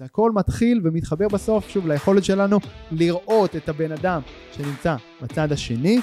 זה 0.00 0.04
הכל 0.04 0.32
מתחיל 0.34 0.80
ומתחבר 0.84 1.28
בסוף, 1.28 1.68
שוב, 1.68 1.86
ליכולת 1.86 2.24
שלנו 2.24 2.58
לראות 2.92 3.56
את 3.56 3.68
הבן 3.68 3.92
אדם 3.92 4.20
שנמצא 4.52 4.96
בצד 5.22 5.52
השני, 5.52 6.00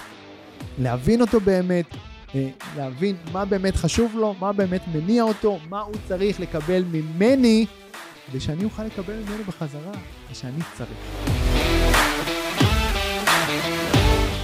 להבין 0.79 1.21
אותו 1.21 1.39
באמת, 1.39 1.85
אה, 2.35 2.49
להבין 2.77 3.15
מה 3.33 3.45
באמת 3.45 3.75
חשוב 3.75 4.15
לו, 4.15 4.35
מה 4.39 4.53
באמת 4.53 4.81
מניע 4.93 5.23
אותו, 5.23 5.59
מה 5.69 5.81
הוא 5.81 5.95
צריך 6.07 6.39
לקבל 6.39 6.83
ממני, 6.91 7.65
כדי 8.27 8.39
שאני 8.39 8.63
אוכל 8.63 8.83
לקבל 8.83 9.13
ממנו 9.13 9.43
בחזרה, 9.43 9.93
ושאני 10.31 10.61
צריך. 10.77 11.46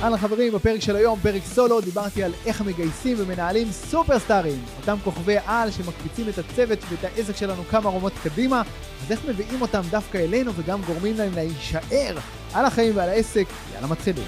אהלן 0.04 0.18
חברים, 0.18 0.54
בפרק 0.54 0.82
של 0.82 0.96
היום, 0.96 1.20
פרק 1.20 1.42
סולו, 1.44 1.82
דיברתי 1.82 2.24
על 2.24 2.32
איך 2.46 2.62
מגייסים 2.62 3.18
ומנהלים 3.20 3.68
סופרסטארים, 3.72 4.60
אותם 4.78 4.98
כוכבי 5.04 5.36
על 5.46 5.72
שמקפיצים 5.72 6.30
את 6.30 6.38
הצוות 6.38 6.80
ואת 6.90 7.04
העסק 7.04 7.36
שלנו 7.36 7.64
כמה 7.64 7.90
רומות 7.90 8.14
קדימה, 8.24 8.62
אז 9.04 9.12
איך 9.12 9.26
מביאים 9.30 9.62
אותם 9.62 9.82
דווקא 9.90 10.18
אלינו 10.18 10.52
וגם 10.56 10.82
גורמים 10.82 11.18
להם 11.18 11.32
להישאר 11.36 12.18
על 12.54 12.66
החיים 12.66 12.96
ועל 12.96 13.10
העסק, 13.10 13.46
יאללה 13.74 13.88
מתחילים. 13.88 14.24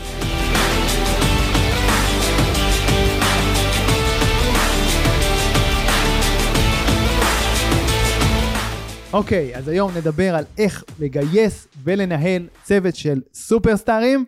אוקיי, 9.14 9.55
אז 9.55 9.68
היום 9.68 9.92
נדבר 9.98 10.36
על 10.36 10.44
איך 10.58 10.84
לגייס 11.00 11.68
ולנהל 11.84 12.48
צוות 12.64 12.96
של 12.96 13.22
סופרסטארים, 13.34 14.26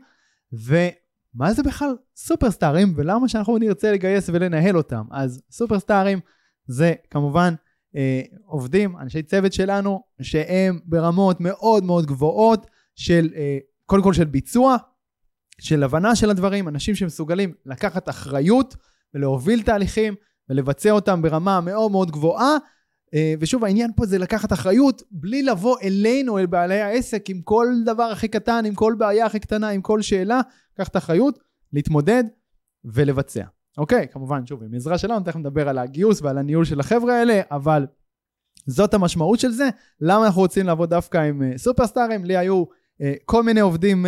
ומה 1.37 1.53
זה 1.53 1.63
בכלל 1.63 1.95
סופרסטארים, 2.15 2.93
ולמה 2.95 3.27
שאנחנו 3.29 3.57
נרצה 3.57 3.91
לגייס 3.91 4.29
ולנהל 4.33 4.77
אותם. 4.77 5.03
אז 5.11 5.41
סופרסטארים 5.51 6.19
זה 6.65 6.93
כמובן 7.11 7.53
אה, 7.95 8.21
עובדים, 8.45 8.97
אנשי 8.97 9.23
צוות 9.23 9.53
שלנו, 9.53 10.03
שהם 10.21 10.79
ברמות 10.85 11.37
מאוד 11.39 11.83
מאוד 11.83 12.05
גבוהות 12.05 12.67
של, 12.95 13.29
אה, 13.35 13.57
קודם 13.85 14.03
כל 14.03 14.13
של 14.13 14.25
ביצוע, 14.25 14.77
של 15.61 15.83
הבנה 15.83 16.15
של 16.15 16.29
הדברים, 16.29 16.67
אנשים 16.67 16.95
שמסוגלים 16.95 17.53
לקחת 17.65 18.09
אחריות 18.09 18.75
ולהוביל 19.13 19.61
תהליכים 19.61 20.15
ולבצע 20.49 20.91
אותם 20.91 21.21
ברמה 21.21 21.61
מאוד 21.61 21.91
מאוד 21.91 22.11
גבוהה, 22.11 22.57
ושוב 23.39 23.65
העניין 23.65 23.91
פה 23.95 24.05
זה 24.05 24.17
לקחת 24.17 24.53
אחריות 24.53 25.03
בלי 25.11 25.43
לבוא 25.43 25.77
אלינו 25.83 26.37
אל 26.39 26.45
בעלי 26.45 26.81
העסק 26.81 27.29
עם 27.29 27.41
כל 27.41 27.67
דבר 27.85 28.03
הכי 28.03 28.27
קטן 28.27 28.65
עם 28.65 28.75
כל 28.75 28.95
בעיה 28.97 29.25
הכי 29.25 29.39
קטנה 29.39 29.69
עם 29.69 29.81
כל 29.81 30.01
שאלה 30.01 30.41
לקחת 30.73 30.97
אחריות 30.97 31.39
להתמודד 31.73 32.23
ולבצע. 32.85 33.43
אוקיי? 33.77 34.07
כמובן 34.11 34.45
שוב 34.45 34.63
עם 34.63 34.73
עזרה 34.73 34.97
שלנו 34.97 35.25
תכף 35.25 35.35
נדבר 35.35 35.69
על 35.69 35.77
הגיוס 35.77 36.21
ועל 36.21 36.37
הניהול 36.37 36.65
של 36.65 36.79
החבר'ה 36.79 37.13
האלה 37.19 37.41
אבל 37.51 37.85
זאת 38.67 38.93
המשמעות 38.93 39.39
של 39.39 39.51
זה. 39.51 39.69
למה 40.01 40.25
אנחנו 40.25 40.41
רוצים 40.41 40.65
לעבוד 40.65 40.89
דווקא 40.89 41.17
עם 41.17 41.41
uh, 41.41 41.57
סופרסטארים? 41.57 42.25
לי 42.25 42.37
היו 42.37 42.63
uh, 42.63 43.05
כל 43.25 43.43
מיני 43.43 43.59
עובדים 43.59 44.05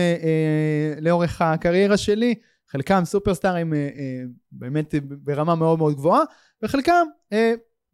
לאורך 1.02 1.42
הקריירה 1.42 1.98
שלי. 1.98 2.36
חלקם 2.72 3.02
סופרסטארים 3.06 3.74
באמת 4.52 4.96
ברמה 5.24 5.56
מאוד 5.56 5.78
מאוד 5.78 5.96
גבוהה 5.96 6.22
וחלקם 6.64 7.08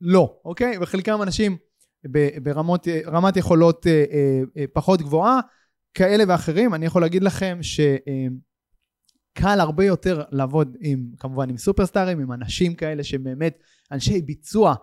לא, 0.06 0.39
אוקיי? 0.45 0.78
וחלקם 0.81 1.22
אנשים 1.22 1.58
ברמות, 2.44 2.88
רמת 3.08 3.38
יכולות 3.38 3.88
אה, 3.88 4.03
אה, 4.12 4.42
אה, 4.58 4.66
פחות 4.73 5.02
גבוהה, 5.02 5.39
כאלה 5.94 6.23
ואחרים. 6.28 6.73
אני 6.73 6.86
יכול 6.86 7.02
להגיד 7.02 7.23
לכם 7.23 7.59
שקל 7.62 9.59
הרבה 9.59 9.86
יותר 9.86 10.23
לעבוד 10.31 10.78
עם, 10.81 11.08
כמובן 11.20 11.50
עם 11.50 11.58
סופרסטארים, 11.58 12.20
עם 12.20 12.31
אנשים 12.31 12.75
כאלה 12.75 13.03
שבאמת 13.03 13.58
אנשי 13.92 14.22
ביצוע 14.22 14.75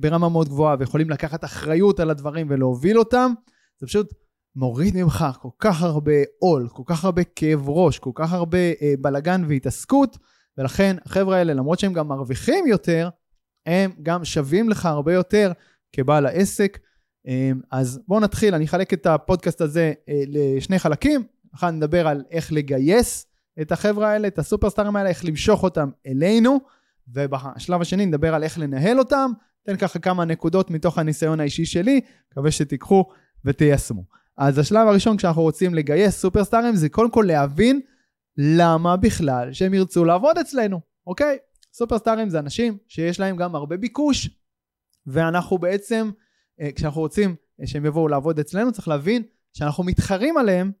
ברמה 0.00 0.28
מאוד 0.28 0.48
גבוהה 0.48 0.76
ויכולים 0.78 1.10
לקחת 1.10 1.44
אחריות 1.44 2.00
על 2.00 2.10
הדברים 2.10 2.46
ולהוביל 2.50 2.98
אותם. 2.98 3.32
זה 3.80 3.86
פשוט 3.86 4.14
מוריד 4.56 4.96
ממך 4.96 5.24
כל 5.40 5.48
כך 5.58 5.82
הרבה 5.82 6.12
עול, 6.38 6.68
כל 6.68 6.82
כך 6.86 7.04
הרבה 7.04 7.24
כאב 7.24 7.68
ראש, 7.68 7.98
כל 7.98 8.10
כך 8.14 8.32
הרבה 8.32 8.58
בלגן 9.00 9.44
והתעסקות, 9.48 10.18
ולכן 10.58 10.96
החבר'ה 11.04 11.36
האלה, 11.36 11.54
למרות 11.54 11.78
שהם 11.78 11.92
גם 11.92 12.08
מרוויחים 12.08 12.66
יותר, 12.66 13.08
הם 13.66 13.90
גם 14.02 14.24
שווים 14.24 14.68
לך 14.68 14.86
הרבה 14.86 15.12
יותר 15.14 15.52
כבעל 15.92 16.26
העסק. 16.26 16.78
אמ, 17.26 17.60
אז 17.70 18.00
בואו 18.08 18.20
נתחיל, 18.20 18.54
אני 18.54 18.64
אחלק 18.64 18.92
את 18.92 19.06
הפודקאסט 19.06 19.60
הזה 19.60 19.92
אה, 20.08 20.22
לשני 20.26 20.78
חלקים. 20.78 21.22
אחד 21.54 21.70
נדבר 21.70 22.08
על 22.08 22.24
איך 22.30 22.52
לגייס 22.52 23.26
את 23.60 23.72
החבר'ה 23.72 24.08
האלה, 24.08 24.28
את 24.28 24.38
הסופרסטארים 24.38 24.96
האלה, 24.96 25.08
איך 25.08 25.24
למשוך 25.24 25.62
אותם 25.62 25.90
אלינו, 26.06 26.60
ובשלב 27.08 27.80
השני 27.80 28.06
נדבר 28.06 28.34
על 28.34 28.42
איך 28.42 28.58
לנהל 28.58 28.98
אותם. 28.98 29.30
אתן 29.62 29.76
ככה 29.76 29.98
כמה 29.98 30.24
נקודות 30.24 30.70
מתוך 30.70 30.98
הניסיון 30.98 31.40
האישי 31.40 31.64
שלי, 31.64 32.00
מקווה 32.32 32.50
שתיקחו 32.50 33.04
ותיישמו. 33.44 34.04
אז 34.36 34.58
השלב 34.58 34.88
הראשון 34.88 35.16
כשאנחנו 35.16 35.42
רוצים 35.42 35.74
לגייס 35.74 36.20
סופרסטארים 36.20 36.76
זה 36.76 36.88
קודם 36.88 37.10
כל 37.10 37.24
להבין 37.28 37.80
למה 38.36 38.96
בכלל 38.96 39.52
שהם 39.52 39.74
ירצו 39.74 40.04
לעבוד 40.04 40.38
אצלנו, 40.38 40.80
אוקיי? 41.06 41.38
סופרסטארים 41.72 42.28
זה 42.28 42.38
אנשים 42.38 42.78
שיש 42.88 43.20
להם 43.20 43.36
גם 43.36 43.54
הרבה 43.54 43.76
ביקוש, 43.76 44.30
ואנחנו 45.06 45.58
בעצם, 45.58 46.10
אה, 46.60 46.72
כשאנחנו 46.72 47.00
רוצים 47.00 47.34
אה, 47.60 47.66
שהם 47.66 47.86
יבואו 47.86 48.08
לעבוד 48.08 48.38
אצלנו, 48.38 48.72
צריך 48.72 48.88
להבין 48.88 49.22
שאנחנו 49.52 49.84
מתחרים 49.84 50.36
עליהם 50.36 50.72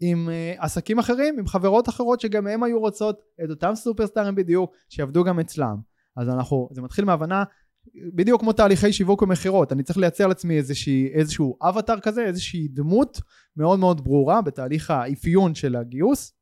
עם 0.00 0.28
uh, 0.28 0.64
עסקים 0.64 0.98
אחרים, 0.98 1.38
עם 1.38 1.46
חברות 1.46 1.88
אחרות 1.88 2.20
שגם 2.20 2.46
הם 2.46 2.62
היו 2.62 2.80
רוצות 2.80 3.20
את 3.44 3.50
אותם 3.50 3.74
סופרסטארים 3.74 4.34
בדיוק, 4.34 4.72
שיעבדו 4.88 5.24
גם 5.24 5.40
אצלם. 5.40 5.76
אז 6.16 6.28
אנחנו, 6.28 6.68
זה 6.72 6.82
מתחיל 6.82 7.04
מהבנה, 7.04 7.44
בדיוק 8.14 8.40
כמו 8.40 8.52
תהליכי 8.52 8.92
שיווק 8.92 9.22
ומכירות, 9.22 9.72
אני 9.72 9.82
צריך 9.82 9.98
לייצר 9.98 10.26
לעצמי 10.26 10.56
איזושהי, 10.56 11.08
איזשהו 11.12 11.56
אבטר 11.62 12.00
כזה, 12.00 12.24
איזושהי 12.24 12.68
דמות 12.68 13.20
מאוד 13.56 13.78
מאוד 13.78 14.04
ברורה 14.04 14.42
בתהליך 14.42 14.90
האפיון 14.90 15.54
של 15.54 15.76
הגיוס, 15.76 16.32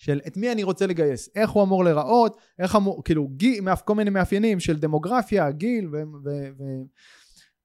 של 0.00 0.20
את 0.26 0.36
מי 0.36 0.52
אני 0.52 0.62
רוצה 0.62 0.86
לגייס, 0.86 1.28
איך 1.34 1.50
הוא 1.50 1.62
אמור 1.62 1.84
להיראות, 1.84 2.36
איך 2.58 2.76
אמור, 2.76 3.04
כאילו, 3.04 3.28
גיל, 3.28 3.74
כל 3.84 3.94
מיני 3.94 4.10
מאפיינים 4.10 4.60
של 4.60 4.78
דמוגרפיה, 4.78 5.50
גיל, 5.50 5.88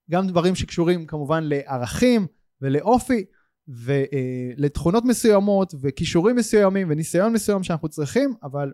וגם 0.09 0.27
דברים 0.27 0.55
שקשורים 0.55 1.05
כמובן 1.05 1.43
לערכים 1.43 2.27
ולאופי, 2.61 3.25
ולתכונות 3.67 5.05
מסוימות, 5.05 5.73
וכישורים 5.81 6.35
מסוימים, 6.35 6.87
וניסיון 6.89 7.33
מסוים 7.33 7.63
שאנחנו 7.63 7.89
צריכים, 7.89 8.33
אבל 8.43 8.71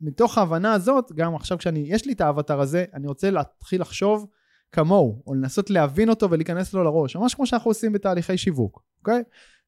מתוך 0.00 0.38
ההבנה 0.38 0.72
הזאת, 0.72 1.12
גם 1.12 1.34
עכשיו 1.34 1.58
כשאני, 1.58 1.84
יש 1.86 2.06
לי 2.06 2.12
את 2.12 2.20
האבטר 2.20 2.60
הזה, 2.60 2.84
אני 2.94 3.06
רוצה 3.06 3.30
להתחיל 3.30 3.80
לחשוב 3.80 4.26
כמוהו, 4.72 5.22
או 5.26 5.34
לנסות 5.34 5.70
להבין 5.70 6.08
אותו 6.08 6.30
ולהיכנס 6.30 6.74
לו 6.74 6.84
לראש, 6.84 7.16
ממש 7.16 7.34
כמו 7.34 7.46
שאנחנו 7.46 7.70
עושים 7.70 7.92
בתהליכי 7.92 8.38
שיווק, 8.38 8.82
אוקיי? 8.98 9.22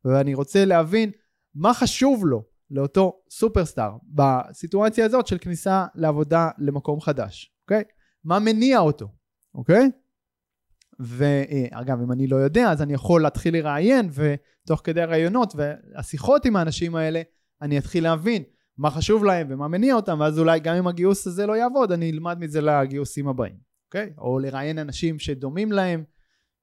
ואני 0.05 0.35
רוצה 0.35 0.65
להבין 0.65 1.11
מה 1.55 1.75
חשוב 1.75 2.27
לו, 2.27 2.56
לאותו 2.71 3.21
סופרסטאר 3.31 3.93
בסיטואציה 4.15 5.07
הזאת 5.07 5.27
של 5.27 5.39
כניסה 5.39 5.87
לעבודה 5.95 6.49
למקום 6.59 7.01
חדש, 7.01 7.53
אוקיי? 7.65 7.83
מה 8.25 8.39
מניע 8.39 8.79
אותו, 8.79 9.09
אוקיי? 9.55 9.91
ואגב, 11.01 12.01
אם 12.01 12.13
אני 12.13 12.27
לא 12.27 12.37
יודע, 12.37 12.71
אז 12.71 12.83
אני 12.83 12.95
יכול 12.95 13.23
להתחיל 13.23 13.57
לראיין, 13.57 14.11
ותוך 14.13 14.81
כדי 14.85 15.03
הראיונות 15.03 15.55
והשיחות 15.57 16.45
עם 16.45 16.57
האנשים 16.57 16.97
האלה, 16.97 17.23
אני 17.63 17.79
אתחיל 17.79 18.05
להבין 18.05 18.43
מה 18.79 18.91
חשוב 18.91 19.25
להם 19.25 19.47
ומה 19.51 19.69
מניע 19.69 19.95
אותם, 19.95 20.21
ואז 20.21 20.39
אולי 20.39 20.61
גם 20.61 20.75
אם 20.75 20.87
הגיוס 20.87 21.27
הזה 21.27 21.47
לא 21.47 21.57
יעבוד, 21.57 21.93
אני 21.93 22.11
אלמד 22.11 22.39
מזה 22.39 22.61
לגיוסים 22.61 23.29
הבאים, 23.29 23.57
אוקיי? 23.87 24.13
או 24.19 24.39
לראיין 24.39 24.79
אנשים 24.79 25.19
שדומים 25.19 25.73
להם. 25.73 26.05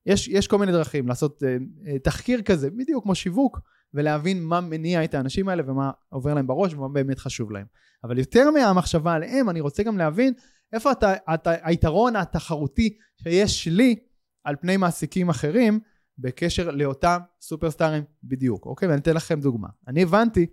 יש, 0.06 0.28
יש 0.28 0.48
כל 0.48 0.58
מיני 0.58 0.72
דרכים 0.72 1.08
לעשות 1.08 1.44
uh, 1.44 1.46
uh, 1.46 2.00
תחקיר 2.04 2.42
כזה, 2.42 2.70
בדיוק 2.70 3.04
כמו 3.04 3.16
שיווק, 3.16 3.60
ולהבין 3.94 4.44
מה 4.44 4.62
מניע 4.62 5.04
את 5.04 5.14
האנשים 5.14 5.50
האלה 5.50 5.64
ומה 5.72 5.92
עובר 6.10 6.34
להם 6.34 6.48
בראש 6.48 6.74
ומה 6.74 6.90
באמת 6.90 7.20
חשוב 7.20 7.52
להם. 7.52 7.66
אבל 8.04 8.18
יותר 8.18 8.52
מהמחשבה 8.52 9.14
עליהם, 9.14 9.50
אני 9.50 9.60
רוצה 9.62 9.84
גם 9.84 9.98
להבין 9.98 10.34
איפה 10.74 10.92
אתה, 10.92 11.14
אתה, 11.34 11.52
היתרון 11.64 12.16
התחרותי 12.16 12.98
שיש 13.24 13.68
לי 13.68 13.96
על 14.44 14.56
פני 14.62 14.78
מעסיקים 14.78 15.30
אחרים 15.30 15.80
בקשר 16.18 16.72
לאותם 16.72 17.20
סופרסטארים 17.42 18.04
בדיוק, 18.24 18.66
אוקיי? 18.66 18.88
ואני 18.88 19.00
אתן 19.02 19.14
לכם 19.14 19.40
דוגמה. 19.40 19.68
אני 19.88 20.04
הבנתי, 20.04 20.46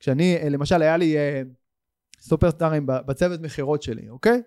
כשאני, 0.00 0.38
למשל 0.50 0.82
היה 0.82 0.96
לי 0.96 1.16
אה, 1.16 1.42
סופרסטארים 2.20 2.86
בצוות 2.86 3.40
מכירות 3.40 3.82
שלי, 3.82 4.08
אוקיי? 4.08 4.42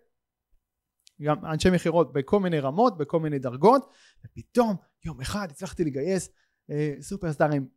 גם 1.22 1.46
אנשי 1.46 1.70
מכירות 1.70 2.14
בכל 2.14 2.40
מיני 2.40 2.60
רמות, 2.60 2.98
בכל 2.98 3.20
מיני 3.20 3.40
דרגות, 3.40 3.90
ופתאום 4.26 4.76
יום 5.06 5.22
אחד 5.22 5.48
הצלחתי 5.52 5.84
לגייס 5.84 6.30
אה, 6.72 6.94
סופרסטארים 7.02 7.68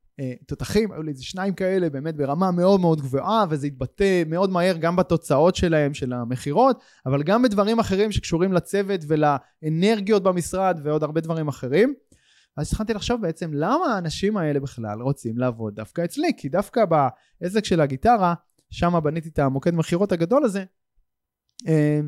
תותחים, 0.46 0.92
היו 0.92 1.02
לי 1.02 1.10
איזה 1.10 1.24
שניים 1.24 1.54
כאלה 1.54 1.90
באמת 1.90 2.16
ברמה 2.16 2.50
מאוד 2.50 2.80
מאוד 2.80 3.00
גבוהה 3.00 3.44
וזה 3.50 3.66
התבטא 3.66 4.22
מאוד 4.26 4.50
מהר 4.50 4.76
גם 4.76 4.96
בתוצאות 4.96 5.56
שלהם 5.56 5.94
של 5.94 6.12
המכירות 6.12 6.80
אבל 7.06 7.22
גם 7.22 7.42
בדברים 7.42 7.78
אחרים 7.78 8.12
שקשורים 8.12 8.52
לצוות 8.52 9.00
ולאנרגיות 9.08 10.22
במשרד 10.22 10.80
ועוד 10.82 11.02
הרבה 11.02 11.20
דברים 11.20 11.48
אחרים 11.48 11.94
אז 12.56 12.68
התחלתי 12.68 12.94
לחשוב 12.94 13.20
בעצם 13.20 13.50
למה 13.54 13.86
האנשים 13.94 14.36
האלה 14.36 14.60
בכלל 14.60 15.00
רוצים 15.00 15.38
לעבוד 15.38 15.74
דווקא 15.74 16.04
אצלי 16.04 16.32
כי 16.36 16.48
דווקא 16.48 16.84
בעסק 16.84 17.64
של 17.64 17.80
הגיטרה 17.80 18.34
שם 18.70 19.00
בניתי 19.02 19.28
את 19.28 19.38
המוקד 19.38 19.74
מכירות 19.74 20.12
הגדול 20.12 20.44
הזה 20.44 20.64
אה, 21.68 22.00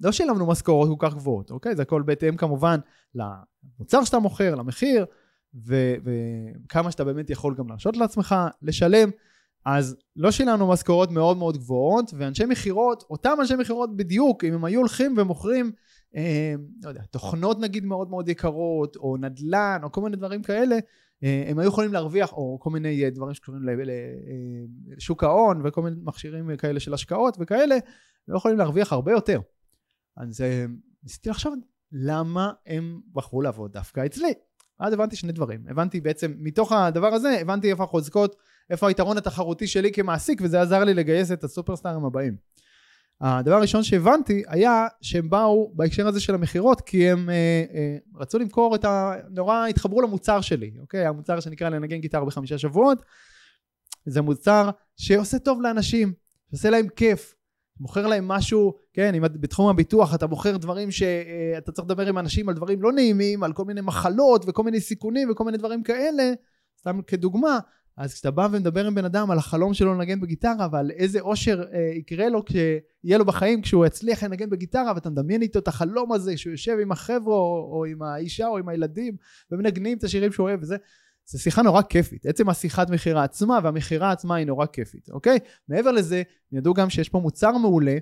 לא 0.00 0.12
שילמנו 0.12 0.46
משכורות 0.46 0.88
כל 0.98 1.06
כך 1.08 1.14
גבוהות, 1.14 1.50
אוקיי? 1.50 1.76
זה 1.76 1.82
הכל 1.82 2.02
בהתאם 2.02 2.36
כמובן 2.36 2.80
למוצר 3.14 4.04
שאתה 4.04 4.18
מוכר, 4.18 4.54
למחיר, 4.54 5.06
ו- 5.66 5.94
וכמה 6.04 6.90
שאתה 6.90 7.04
באמת 7.04 7.30
יכול 7.30 7.54
גם 7.54 7.68
להרשות 7.68 7.96
לעצמך 7.96 8.34
לשלם. 8.62 9.10
אז 9.66 9.96
לא 10.16 10.30
שילמנו 10.30 10.68
משכורות 10.68 11.10
מאוד 11.10 11.36
מאוד 11.36 11.56
גבוהות, 11.56 12.10
ואנשי 12.18 12.44
מכירות, 12.44 13.04
אותם 13.10 13.36
אנשי 13.40 13.54
מכירות 13.56 13.96
בדיוק, 13.96 14.44
אם 14.44 14.54
הם 14.54 14.64
היו 14.64 14.80
הולכים 14.80 15.14
ומוכרים, 15.18 15.72
אה, 16.16 16.54
לא 16.82 16.88
יודע, 16.88 17.02
תוכנות 17.10 17.60
נגיד 17.60 17.84
מאוד 17.84 18.10
מאוד 18.10 18.28
יקרות, 18.28 18.96
או 18.96 19.16
נדל"ן, 19.16 19.80
או 19.82 19.92
כל 19.92 20.00
מיני 20.00 20.16
דברים 20.16 20.42
כאלה, 20.42 20.78
אה, 21.24 21.44
הם 21.46 21.58
היו 21.58 21.68
יכולים 21.68 21.92
להרוויח, 21.92 22.32
או 22.32 22.58
כל 22.60 22.70
מיני 22.70 23.04
אה, 23.04 23.10
דברים 23.10 23.34
שקשורים 23.34 23.62
לשוק 24.86 25.24
ההון, 25.24 25.60
וכל 25.64 25.82
מיני 25.82 25.96
מכשירים 26.02 26.56
כאלה 26.56 26.80
של 26.80 26.94
השקעות 26.94 27.36
וכאלה, 27.40 27.74
הם 28.28 28.36
יכולים 28.36 28.58
להרוויח 28.58 28.92
הרבה 28.92 29.12
יותר. 29.12 29.40
אז 30.16 30.40
אה, 30.40 30.64
ניסיתי 31.02 31.30
לחשוב 31.30 31.54
למה 31.92 32.52
הם 32.66 33.00
בחרו 33.12 33.42
לעבוד 33.42 33.72
דווקא 33.72 34.06
אצלי. 34.06 34.32
אז 34.78 34.92
הבנתי 34.92 35.16
שני 35.16 35.32
דברים. 35.32 35.60
הבנתי 35.68 36.00
בעצם, 36.00 36.34
מתוך 36.38 36.72
הדבר 36.72 37.14
הזה, 37.14 37.38
הבנתי 37.40 37.70
איפה 37.70 37.84
החוזקות, 37.84 38.36
איפה 38.70 38.88
היתרון 38.88 39.18
התחרותי 39.18 39.66
שלי 39.66 39.92
כמעסיק, 39.92 40.40
וזה 40.44 40.60
עזר 40.60 40.84
לי 40.84 40.94
לגייס 40.94 41.32
את 41.32 41.44
הסופרסטארים 41.44 42.04
הבאים. 42.04 42.36
הדבר 43.20 43.54
הראשון 43.54 43.82
שהבנתי 43.82 44.42
היה 44.48 44.86
שהם 45.00 45.30
באו 45.30 45.72
בהקשר 45.74 46.08
הזה 46.08 46.20
של 46.20 46.34
המכירות 46.34 46.80
כי 46.80 47.10
הם 47.10 47.30
אה, 47.30 47.64
אה, 47.74 47.96
רצו 48.16 48.38
למכור 48.38 48.74
את 48.74 48.84
ה... 48.84 49.14
נורא 49.30 49.66
התחברו 49.66 50.02
למוצר 50.02 50.40
שלי, 50.40 50.72
אוקיי? 50.80 51.06
המוצר 51.06 51.40
שנקרא 51.40 51.68
לנגן 51.68 51.96
גיטרה 51.96 52.24
בחמישה 52.24 52.58
שבועות 52.58 53.02
זה 54.06 54.22
מוצר 54.22 54.70
שעושה 54.96 55.38
טוב 55.38 55.62
לאנשים, 55.62 56.12
שעושה 56.50 56.70
להם 56.70 56.86
כיף, 56.96 57.33
מוכר 57.80 58.06
להם 58.06 58.28
משהו, 58.28 58.74
כן, 58.92 59.14
אם 59.14 59.22
בתחום 59.22 59.68
הביטוח 59.68 60.14
אתה 60.14 60.26
מוכר 60.26 60.56
דברים 60.56 60.90
שאתה 60.90 61.72
צריך 61.72 61.86
לדבר 61.86 62.06
עם 62.06 62.18
אנשים 62.18 62.48
על 62.48 62.54
דברים 62.54 62.82
לא 62.82 62.92
נעימים, 62.92 63.42
על 63.42 63.52
כל 63.52 63.64
מיני 63.64 63.80
מחלות 63.80 64.44
וכל 64.46 64.62
מיני 64.62 64.80
סיכונים 64.80 65.30
וכל 65.30 65.44
מיני 65.44 65.58
דברים 65.58 65.82
כאלה, 65.82 66.32
סתם 66.80 67.00
כדוגמה, 67.06 67.58
אז 67.96 68.14
כשאתה 68.14 68.30
בא 68.30 68.48
ומדבר 68.52 68.86
עם 68.86 68.94
בן 68.94 69.04
אדם 69.04 69.30
על 69.30 69.38
החלום 69.38 69.74
שלו 69.74 69.94
לנגן 69.94 70.20
בגיטרה 70.20 70.68
ועל 70.72 70.90
איזה 70.90 71.20
אושר 71.20 71.64
אה, 71.72 71.92
יקרה 71.94 72.28
לו 72.28 72.44
כשיהיה 72.44 73.18
לו 73.18 73.24
בחיים 73.24 73.62
כשהוא 73.62 73.86
יצליח 73.86 74.22
לנגן 74.22 74.50
בגיטרה 74.50 74.92
ואתה 74.94 75.10
מדמיין 75.10 75.42
איתו 75.42 75.58
את 75.58 75.68
החלום 75.68 76.12
הזה 76.12 76.36
שהוא 76.36 76.50
יושב 76.50 76.76
עם 76.82 76.92
החבר'ה 76.92 77.34
או, 77.34 77.70
או 77.72 77.84
עם 77.84 78.02
האישה 78.02 78.46
או 78.46 78.58
עם 78.58 78.68
הילדים 78.68 79.16
ומנגנים 79.50 79.98
את 79.98 80.04
השירים 80.04 80.32
שהוא 80.32 80.48
אוהב 80.48 80.62
וזה 80.62 80.76
זו 81.26 81.42
שיחה 81.42 81.62
נורא 81.62 81.82
כיפית. 81.82 82.26
עצם 82.26 82.48
השיחת 82.48 82.90
מכירה 82.90 83.24
עצמה 83.24 83.58
והמכירה 83.62 84.12
עצמה 84.12 84.34
היא 84.34 84.46
נורא 84.46 84.66
כיפית, 84.66 85.10
אוקיי? 85.10 85.38
מעבר 85.68 85.92
לזה, 85.92 86.22
ידעו 86.52 86.74
גם 86.74 86.90
שיש 86.90 87.08
פה 87.08 87.18
מוצר 87.18 87.52
מעולה, 87.52 87.96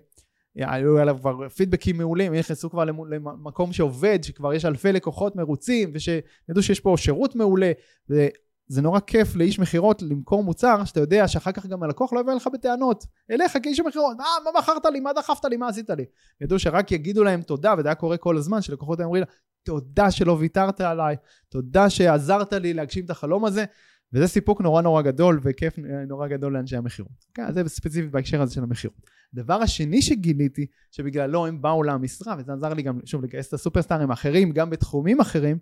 היו 0.57 0.99
עליו 0.99 1.17
כבר 1.21 1.49
פידבקים 1.49 1.99
מעולים, 1.99 2.35
נכנסו 2.35 2.71
כבר 2.71 2.85
למקום 2.85 3.73
שעובד, 3.73 4.19
שכבר 4.23 4.55
יש 4.55 4.65
אלפי 4.65 4.93
לקוחות 4.93 5.37
מרוצים, 5.37 5.91
ושידעו 5.95 6.63
שיש 6.63 6.81
פה 6.81 6.95
שירות 6.99 7.37
מעולה, 7.37 7.73
וזה 8.11 8.83
נורא 8.83 9.01
כיף 9.01 9.37
לאיש 9.37 9.59
מכירות 9.59 10.03
למכור 10.03 10.45
מוצר, 10.45 10.85
שאתה 10.85 11.01
יודע 11.01 11.29
שאחר 11.29 11.53
כך 11.53 11.67
גם 11.67 11.83
הלקוח 11.83 12.13
לא 12.13 12.21
יבוא 12.21 12.33
לך 12.33 12.49
בטענות. 12.53 13.05
אליך 13.31 13.59
כאיש 13.63 13.81
מכירות, 13.81 14.17
מה, 14.17 14.25
מה 14.45 14.61
מכרת 14.61 14.85
לי, 14.93 15.01
מה 15.01 15.13
דחפת 15.13 15.45
לי, 15.45 15.57
מה 15.57 15.69
עשית 15.69 15.91
לי? 15.91 16.05
ידעו 16.41 16.59
שרק 16.59 16.93
יגידו 16.93 17.25
להם 17.25 17.43
תודה, 17.43 17.75
וזה 17.79 17.89
היה 17.89 17.95
קורה 17.95 18.17
כל 18.17 18.37
הזמן, 18.37 18.63
שלקוחות 18.63 18.99
היו 18.99 19.07
אומרים 19.07 19.23
לה, 19.23 19.27
תודה 19.62 20.11
שלא 20.11 20.32
ויתרת 20.32 20.81
עליי, 20.81 21.17
תודה 21.49 21.91
שעזרת 21.91 22.53
לי 22.53 22.75
להגשים 22.75 23.05
את 23.05 23.11
החלום 23.11 23.44
הזה, 23.44 23.64
וזה 24.12 24.26
סיפוק 24.26 24.61
נורא 24.61 24.82
נורא 24.82 25.03
גדול 25.03 25.41
וכיף 25.43 25.79
נורא 26.09 26.29
גדול 26.29 26.53
לאנשי 26.53 26.76
המכירות. 26.76 27.25
כן, 27.35 27.53
זה 27.53 27.69
ספציפית 27.69 28.11
בהקשר 28.11 28.43
הזה 28.43 28.55
של 28.55 28.62
המכירות. 28.62 29.11
הדבר 29.32 29.55
השני 29.55 30.03
שגיליתי, 30.03 30.67
שבגללו 30.91 31.47
הם 31.47 31.62
באו 31.62 31.82
למשרה, 31.82 32.35
וזה 32.38 32.53
עזר 32.53 32.75
לי 32.75 32.82
גם, 32.82 32.99
שוב, 33.05 33.25
לגייס 33.25 33.49
את 33.49 33.53
הסופרסטארים 33.53 34.11
האחרים, 34.11 34.53
גם 34.53 34.70
בתחומים 34.70 35.20
אחרים, 35.20 35.59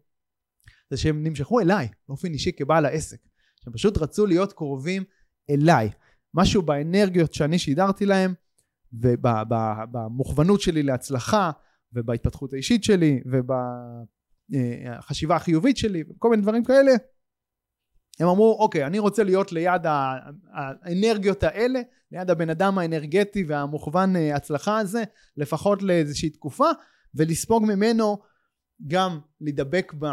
זה 0.91 0.97
שהם 0.97 1.23
נמשכו 1.23 1.61
אליי, 1.61 1.89
באופן 2.09 2.33
אישי 2.33 2.53
כבעל 2.53 2.85
העסק. 2.85 3.19
שהם 3.65 3.73
פשוט 3.73 3.99
רצו 3.99 4.27
להיות 4.27 4.53
קרובים 4.53 5.05
אליי. 5.51 5.91
משהו 6.35 6.63
באנרגיות 6.63 7.35
שאני 7.35 7.59
שידרתי 7.59 8.07
להם, 8.07 8.35
ובמוכוונות 8.93 10.61
שלי 10.61 10.83
להצלחה, 10.83 11.51
ובהתפתחות 11.93 12.53
האישית 12.53 12.85
שלי 12.85 13.21
ובחשיבה 14.51 15.37
החיובית 15.37 15.77
שלי 15.77 16.05
וכל 16.11 16.31
מיני 16.31 16.43
דברים 16.43 16.65
כאלה. 16.65 16.93
הם 18.21 18.29
אמרו 18.29 18.57
אוקיי 18.61 18.87
אני 18.87 18.99
רוצה 18.99 19.25
להיות 19.25 19.53
ליד 19.53 19.83
האנרגיות 20.53 21.43
האלה 21.43 21.81
ליד 22.13 22.31
הבן 22.31 22.51
אדם 22.51 22.79
האנרגטי 22.79 23.45
והמוכוון 23.45 24.17
אה, 24.17 24.37
הצלחה 24.37 24.79
הזה 24.79 25.05
לפחות 25.37 25.83
לאיזושהי 25.83 26.31
תקופה 26.31 26.69
ולספוג 27.15 27.65
ממנו 27.65 28.19
גם 28.87 29.19
להידבק 29.41 29.93
ב, 29.99 30.07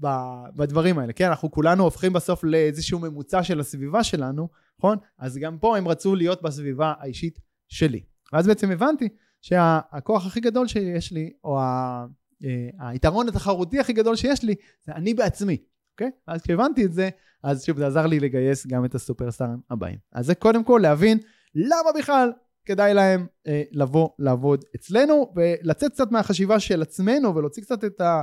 ב, 0.00 0.08
בדברים 0.56 0.98
האלה. 0.98 1.12
כן 1.12 1.26
אנחנו 1.28 1.50
כולנו 1.50 1.84
הופכים 1.84 2.12
בסוף 2.12 2.44
לאיזשהו 2.44 2.98
ממוצע 2.98 3.42
של 3.42 3.60
הסביבה 3.60 4.04
שלנו 4.04 4.48
נכון? 4.80 4.98
אז 5.18 5.38
גם 5.38 5.58
פה 5.58 5.76
הם 5.76 5.88
רצו 5.88 6.14
להיות 6.14 6.42
בסביבה 6.42 6.94
האישית 7.00 7.38
שלי. 7.68 8.04
ואז 8.32 8.46
בעצם 8.46 8.70
הבנתי 8.70 9.08
שהכוח 9.40 10.26
הכי 10.26 10.40
גדול 10.40 10.66
שיש 10.66 11.12
לי, 11.12 11.32
או 11.44 11.60
ה, 11.60 12.06
אה, 12.44 12.88
היתרון 12.90 13.28
התחרותי 13.28 13.80
הכי 13.80 13.92
גדול 13.92 14.16
שיש 14.16 14.42
לי, 14.42 14.54
זה 14.82 14.92
אני 14.92 15.14
בעצמי, 15.14 15.56
אוקיי? 15.92 16.10
אז 16.26 16.42
כשהבנתי 16.42 16.84
את 16.84 16.92
זה, 16.92 17.08
אז 17.42 17.64
שוב 17.64 17.76
זה 17.78 17.86
עזר 17.86 18.06
לי 18.06 18.20
לגייס 18.20 18.66
גם 18.66 18.84
את 18.84 18.94
הסופרסטארים 18.94 19.58
הבאים. 19.70 19.98
אז 20.12 20.26
זה 20.26 20.34
קודם 20.34 20.64
כל 20.64 20.80
להבין 20.82 21.18
למה 21.54 21.90
בכלל 21.98 22.32
כדאי 22.64 22.94
להם 22.94 23.26
אה, 23.46 23.62
לבוא 23.72 24.08
לעבוד 24.18 24.64
אצלנו, 24.76 25.32
ולצאת 25.36 25.92
קצת 25.92 26.10
מהחשיבה 26.10 26.60
של 26.60 26.82
עצמנו, 26.82 27.34
ולהוציא 27.34 27.62
קצת 27.62 27.84
את, 27.84 28.00
ה, 28.00 28.22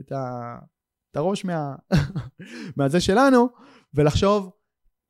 את, 0.00 0.12
ה, 0.12 0.54
את 1.10 1.16
הראש 1.16 1.44
מה, 1.44 1.74
מהזה 2.76 3.00
שלנו, 3.00 3.48
ולחשוב 3.94 4.50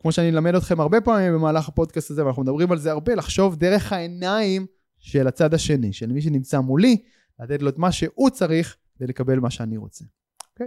כמו 0.01 0.13
שאני 0.13 0.29
אלמד 0.29 0.55
אתכם 0.55 0.81
הרבה 0.81 1.01
פעמים 1.01 1.35
במהלך 1.35 1.69
הפודקאסט 1.69 2.11
הזה, 2.11 2.25
ואנחנו 2.25 2.43
מדברים 2.43 2.73
על 2.73 2.79
זה 2.79 2.91
הרבה, 2.91 3.15
לחשוב 3.15 3.57
דרך 3.57 3.93
העיניים 3.93 4.67
של 5.09 5.27
הצד 5.27 5.55
השני, 5.55 5.93
של 5.93 6.13
מי 6.13 6.23
שנמצא 6.23 6.61
מולי, 6.61 7.03
לתת 7.41 7.63
לו 7.63 7.69
את 7.69 7.79
מה 7.79 7.93
שהוא 7.93 8.31
צריך 8.31 8.77
כדי 8.97 9.07
לקבל 9.07 9.39
מה 9.39 9.51
שאני 9.51 9.77
רוצה. 9.77 10.05
אוקיי? 10.53 10.67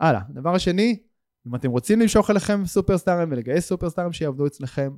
הלאה. 0.00 0.20
הדבר 0.28 0.54
השני, 0.54 1.02
אם 1.46 1.54
אתם 1.54 1.70
רוצים 1.70 2.00
למשוך 2.00 2.30
אליכם 2.30 2.66
סופרסטארים 2.66 3.32
ולגייס 3.32 3.66
סופרסטארים 3.66 4.12
שיעבדו 4.12 4.46
אצלכם, 4.46 4.90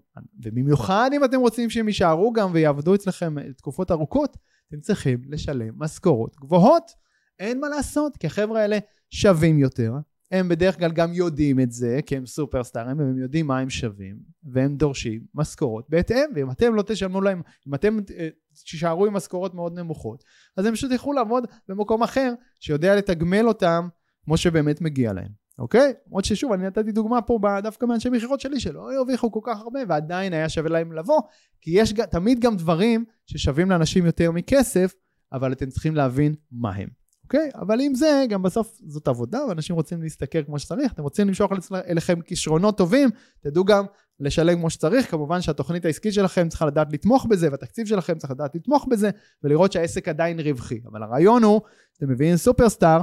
ובמיוחד 0.44 1.10
אם 1.12 1.24
אתם 1.24 1.40
רוצים 1.40 1.70
שהם 1.70 1.88
יישארו 1.88 2.32
גם 2.32 2.50
ויעבדו 2.52 2.94
אצלכם 2.94 3.52
תקופות 3.52 3.90
ארוכות, 3.90 4.36
אתם 4.68 4.80
צריכים 4.80 5.20
לשלם 5.28 5.74
משכורות 5.76 6.36
גבוהות. 6.36 6.90
אין 7.38 7.60
מה 7.60 7.68
לעשות, 7.68 8.16
כי 8.16 8.26
החבר'ה 8.26 8.60
האלה 8.60 8.78
שווים 9.10 9.58
יותר, 9.58 9.92
הם 10.32 10.48
בדרך 10.48 10.78
כלל 10.78 10.92
גם 10.92 11.12
יודעים 11.12 11.60
את 11.60 11.72
זה, 11.72 12.00
כי 12.06 12.16
הם 12.16 12.26
סופרסטארים, 12.26 12.98
והם 12.98 13.18
יודעים 13.18 13.46
מה 13.46 13.58
הם 13.58 13.70
שווים, 13.70 14.16
והם 14.44 14.76
דורשים 14.76 15.20
משכורות 15.34 15.90
בהתאם, 15.90 16.24
ואם 16.34 16.50
אתם 16.50 16.74
לא 16.74 16.82
תשלמו 16.82 17.20
להם, 17.20 17.42
אם 17.68 17.74
אתם 17.74 17.98
אה, 18.18 18.28
תישארו 18.70 19.06
עם 19.06 19.12
משכורות 19.12 19.54
מאוד 19.54 19.78
נמוכות, 19.78 20.24
אז 20.56 20.66
הם 20.66 20.74
פשוט 20.74 20.90
ילכו 20.90 21.12
לעבוד 21.12 21.44
במקום 21.68 22.02
אחר, 22.02 22.32
שיודע 22.60 22.96
לתגמל 22.96 23.48
אותם 23.48 23.88
כמו 24.24 24.36
שבאמת 24.36 24.80
מגיע 24.80 25.12
להם, 25.12 25.28
אוקיי? 25.58 25.92
עוד 26.10 26.24
ששוב, 26.24 26.52
אני 26.52 26.66
נתתי 26.66 26.92
דוגמה 26.92 27.22
פה 27.22 27.38
דווקא 27.62 27.86
מאנשי 27.86 28.08
מכירות 28.08 28.40
שלי, 28.40 28.60
שלא 28.60 28.92
הרוויחו 28.92 29.32
כל 29.32 29.40
כך 29.42 29.60
הרבה, 29.60 29.80
ועדיין 29.88 30.32
היה 30.32 30.48
שווה 30.48 30.70
להם 30.70 30.92
לבוא, 30.92 31.20
כי 31.60 31.70
יש 31.74 31.92
תמיד 31.92 32.40
גם 32.40 32.56
דברים 32.56 33.04
ששווים 33.26 33.70
לאנשים 33.70 34.06
יותר 34.06 34.30
מכסף, 34.30 34.94
אבל 35.32 35.52
אתם 35.52 35.68
צריכים 35.70 35.94
להבין 35.94 36.34
מה 36.52 36.74
הם. 36.74 37.01
אוקיי? 37.34 37.50
אבל 37.54 37.80
עם 37.80 37.94
זה, 37.94 38.24
גם 38.28 38.42
בסוף 38.42 38.80
זאת 38.86 39.08
עבודה, 39.08 39.38
ואנשים 39.48 39.76
רוצים 39.76 40.02
להסתכל 40.02 40.44
כמו 40.44 40.58
שצריך, 40.58 40.92
אתם 40.92 41.02
רוצים 41.02 41.28
למשוך 41.28 41.52
אליכם 41.88 42.20
כישרונות 42.20 42.78
טובים, 42.78 43.10
תדעו 43.40 43.64
גם 43.64 43.84
לשלם 44.20 44.58
כמו 44.58 44.70
שצריך, 44.70 45.10
כמובן 45.10 45.40
שהתוכנית 45.40 45.84
העסקית 45.84 46.14
שלכם 46.14 46.48
צריכה 46.48 46.66
לדעת 46.66 46.92
לתמוך 46.92 47.26
בזה, 47.30 47.48
והתקציב 47.50 47.86
שלכם 47.86 48.18
צריך 48.18 48.30
לדעת 48.30 48.54
לתמוך 48.54 48.86
בזה, 48.90 49.10
ולראות 49.44 49.72
שהעסק 49.72 50.08
עדיין 50.08 50.40
רווחי. 50.40 50.80
אבל 50.92 51.02
הרעיון 51.02 51.42
הוא, 51.42 51.60
אתם 51.98 52.10
מביאים 52.10 52.36
סופרסטאר, 52.36 53.00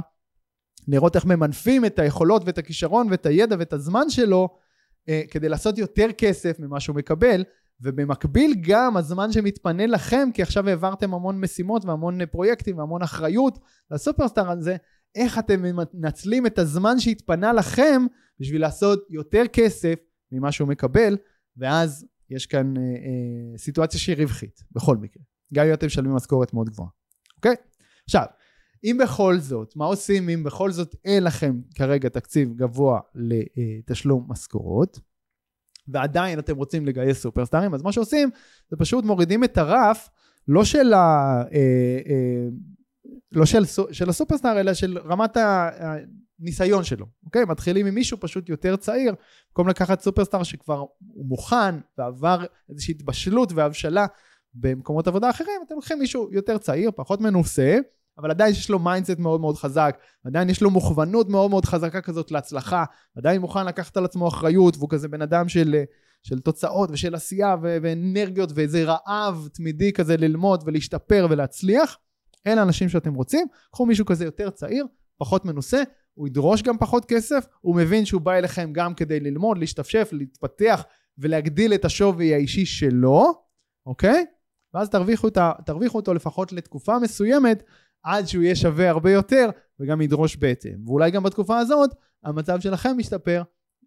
לראות 0.88 1.16
איך 1.16 1.24
ממנפים 1.24 1.84
את 1.84 1.98
היכולות 1.98 2.42
ואת 2.46 2.58
הכישרון 2.58 3.06
ואת 3.10 3.26
הידע 3.26 3.56
ואת 3.58 3.72
הזמן 3.72 4.10
שלו, 4.10 4.48
אה, 5.08 5.22
כדי 5.30 5.48
לעשות 5.48 5.78
יותר 5.78 6.06
כסף 6.18 6.56
ממה 6.58 6.80
שהוא 6.80 6.96
מקבל, 6.96 7.44
ובמקביל 7.82 8.54
גם 8.60 8.96
הזמן 8.96 9.32
שמתפנה 9.32 9.86
לכם, 9.86 10.28
כי 10.34 10.42
עכשיו 10.42 10.68
העברתם 10.68 11.14
המון 11.14 11.40
משימות 11.40 11.84
והמון 11.84 12.26
פרויקטים 12.26 12.78
והמון 12.78 13.02
אחריות 13.02 13.58
לסופרסטאר 13.90 14.50
הזה, 14.50 14.76
איך 15.14 15.38
אתם 15.38 15.62
מנצלים 15.94 16.46
את 16.46 16.58
הזמן 16.58 17.00
שהתפנה 17.00 17.52
לכם 17.52 18.02
בשביל 18.40 18.60
לעשות 18.60 19.06
יותר 19.10 19.42
כסף 19.52 19.94
ממה 20.32 20.52
שהוא 20.52 20.68
מקבל, 20.68 21.16
ואז 21.56 22.06
יש 22.30 22.46
כאן 22.46 22.76
אה, 22.76 22.82
אה, 22.82 23.58
סיטואציה 23.58 24.00
שהיא 24.00 24.16
רווחית, 24.16 24.64
בכל 24.72 24.96
מקרה. 24.96 25.22
גם 25.54 25.66
אם 25.66 25.72
אתם 25.72 25.86
משלמים 25.86 26.12
משכורת 26.12 26.54
מאוד 26.54 26.70
גבוהה, 26.70 26.88
אוקיי? 27.36 27.54
עכשיו, 28.04 28.24
אם 28.84 28.98
בכל 29.02 29.38
זאת, 29.38 29.76
מה 29.76 29.84
עושים 29.84 30.28
אם 30.28 30.42
בכל 30.44 30.70
זאת 30.70 30.96
אין 31.04 31.24
לכם 31.24 31.60
כרגע 31.74 32.08
תקציב 32.08 32.56
גבוה 32.56 33.00
לתשלום 33.14 34.26
משכורות? 34.28 35.00
ועדיין 35.88 36.38
אתם 36.38 36.56
רוצים 36.56 36.86
לגייס 36.86 37.20
סופרסטארים, 37.22 37.74
אז 37.74 37.82
מה 37.82 37.92
שעושים 37.92 38.30
זה 38.70 38.76
פשוט 38.76 39.04
מורידים 39.04 39.44
את 39.44 39.58
הרף 39.58 40.08
לא 40.48 40.64
של, 40.64 40.92
ה, 40.92 40.98
אה, 41.52 41.98
אה, 42.08 42.48
לא 43.32 43.46
של, 43.46 43.64
של 43.92 44.08
הסופרסטאר, 44.08 44.60
אלא 44.60 44.74
של 44.74 44.98
רמת 44.98 45.36
הניסיון 46.40 46.84
שלו, 46.84 47.06
אוקיי? 47.24 47.44
מתחילים 47.44 47.86
עם 47.86 47.94
מישהו 47.94 48.20
פשוט 48.20 48.48
יותר 48.48 48.76
צעיר, 48.76 49.14
במקום 49.48 49.68
לקחת 49.68 50.00
סופרסטאר 50.00 50.42
שכבר 50.42 50.84
הוא 51.14 51.26
מוכן 51.26 51.74
ועבר 51.98 52.44
איזושהי 52.70 52.92
התבשלות 52.92 53.52
והבשלה 53.52 54.06
במקומות 54.54 55.08
עבודה 55.08 55.30
אחרים, 55.30 55.60
אתם 55.66 55.74
לוקחים 55.74 55.98
מישהו 55.98 56.28
יותר 56.32 56.58
צעיר, 56.58 56.90
פחות 56.96 57.20
מנוסה, 57.20 57.78
אבל 58.18 58.30
עדיין 58.30 58.52
יש 58.52 58.70
לו 58.70 58.78
מיינדסט 58.78 59.18
מאוד 59.18 59.40
מאוד 59.40 59.56
חזק, 59.56 59.98
עדיין 60.24 60.50
יש 60.50 60.62
לו 60.62 60.70
מוכוונות 60.70 61.28
מאוד 61.28 61.50
מאוד 61.50 61.64
חזקה 61.64 62.00
כזאת 62.00 62.30
להצלחה, 62.30 62.84
עדיין 63.16 63.40
מוכן 63.40 63.66
לקחת 63.66 63.96
על 63.96 64.04
עצמו 64.04 64.28
אחריות, 64.28 64.76
והוא 64.76 64.90
כזה 64.90 65.08
בן 65.08 65.22
אדם 65.22 65.48
של, 65.48 65.82
של 66.22 66.38
תוצאות 66.38 66.90
ושל 66.92 67.14
עשייה 67.14 67.56
ו- 67.62 67.76
ואנרגיות 67.82 68.52
ואיזה 68.54 68.84
רעב 68.84 69.48
תמידי 69.52 69.92
כזה 69.92 70.16
ללמוד 70.16 70.62
ולהשתפר 70.66 71.26
ולהצליח. 71.30 71.98
אלה 72.46 72.60
האנשים 72.60 72.88
שאתם 72.88 73.14
רוצים, 73.14 73.46
קחו 73.72 73.86
מישהו 73.86 74.06
כזה 74.06 74.24
יותר 74.24 74.50
צעיר, 74.50 74.86
פחות 75.18 75.44
מנוסה, 75.44 75.82
הוא 76.14 76.28
ידרוש 76.28 76.62
גם 76.62 76.78
פחות 76.78 77.04
כסף, 77.04 77.46
הוא 77.60 77.76
מבין 77.76 78.04
שהוא 78.04 78.20
בא 78.20 78.32
אליכם 78.32 78.70
גם 78.72 78.94
כדי 78.94 79.20
ללמוד, 79.20 79.58
להשתפשף, 79.58 80.08
להתפתח 80.12 80.84
ולהגדיל 81.18 81.74
את 81.74 81.84
השווי 81.84 82.34
האישי 82.34 82.66
שלו, 82.66 83.32
אוקיי? 83.86 84.24
ואז 84.74 84.90
תרוויחו, 84.90 85.28
את 85.28 85.36
ה, 85.36 85.52
תרוויחו 85.66 85.98
אותו 85.98 86.14
לפחות 86.14 86.52
לתקופה 86.52 86.98
מסוימת 86.98 87.62
עד 88.02 88.26
שהוא 88.26 88.42
יהיה 88.42 88.56
שווה 88.56 88.90
הרבה 88.90 89.12
יותר 89.12 89.50
וגם 89.80 90.00
ידרוש 90.00 90.36
בהתאם. 90.36 90.88
ואולי 90.88 91.10
גם 91.10 91.22
בתקופה 91.22 91.58
הזאת 91.58 91.90
המצב 92.24 92.60
שלכם 92.60 92.94
משתפר 92.96 93.42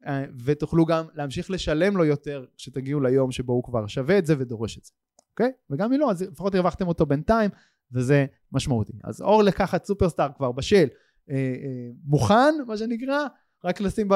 אה, 0.07 0.25
ותוכלו 0.45 0.85
גם 0.85 1.05
להמשיך 1.13 1.51
לשלם 1.51 1.97
לו 1.97 2.05
יותר 2.05 2.45
כשתגיעו 2.57 3.01
ליום 3.01 3.31
שבו 3.31 3.53
הוא 3.53 3.63
כבר 3.63 3.87
שווה 3.87 4.17
את 4.17 4.25
זה 4.25 4.35
ודורש 4.39 4.77
את 4.77 4.85
זה, 4.85 4.91
אוקיי? 5.31 5.51
וגם 5.69 5.93
אם 5.93 5.99
לא, 5.99 6.11
אז 6.11 6.21
לפחות 6.21 6.55
הרווחתם 6.55 6.87
אותו 6.87 7.05
בינתיים 7.05 7.49
וזה 7.91 8.25
משמעותי. 8.51 8.93
אז 9.03 9.21
אור 9.21 9.43
לקחת 9.43 9.85
סופרסטאר 9.85 10.29
כבר 10.35 10.51
בשל, 10.51 10.87
אה, 11.29 11.35
אה, 11.35 11.89
מוכן, 12.05 12.53
מה 12.67 12.77
שנקרא, 12.77 13.27
רק 13.63 13.81
לשים 13.81 14.07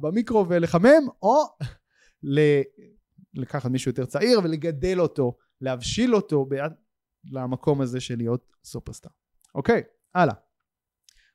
במיקרו 0.00 0.48
ולחמם, 0.48 1.08
או 1.22 1.42
לקחת 3.34 3.70
מישהו 3.70 3.90
יותר 3.90 4.06
צעיר 4.06 4.40
ולגדל 4.44 5.00
אותו, 5.00 5.36
להבשיל 5.60 6.14
אותו 6.14 6.48
למקום 7.32 7.80
הזה 7.80 8.00
של 8.00 8.16
להיות 8.16 8.46
סופרסטאר. 8.64 9.10
אוקיי, 9.56 9.82
הלאה. 10.14 10.34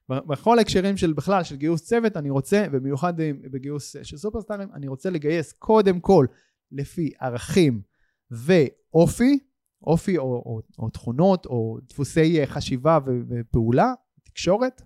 בכל 0.10 0.58
ההקשרים 0.58 0.98
של 0.98 1.14
בכלל 1.14 1.44
של 1.44 1.56
גיוס 1.56 1.86
צוות 1.86 2.18
אני 2.18 2.30
רוצה 2.30 2.66
במיוחד 2.72 3.14
בגיוס 3.52 3.96
של 4.04 4.18
סופרסטארים 4.18 4.70
אני 4.74 4.88
רוצה 4.88 5.10
לגייס 5.10 5.52
קודם 5.52 6.00
כל 6.00 6.26
לפי 6.72 7.12
ערכים 7.20 7.82
ואופי 8.32 9.40
אופי 9.84 10.18
או, 10.18 10.24
או, 10.24 10.62
או 10.80 10.90
תכונות 10.90 11.46
או 11.46 11.78
דפוסי 11.84 12.48
חשיבה 12.48 13.00
ופעולה 13.30 13.94
תקשורת 14.24 14.82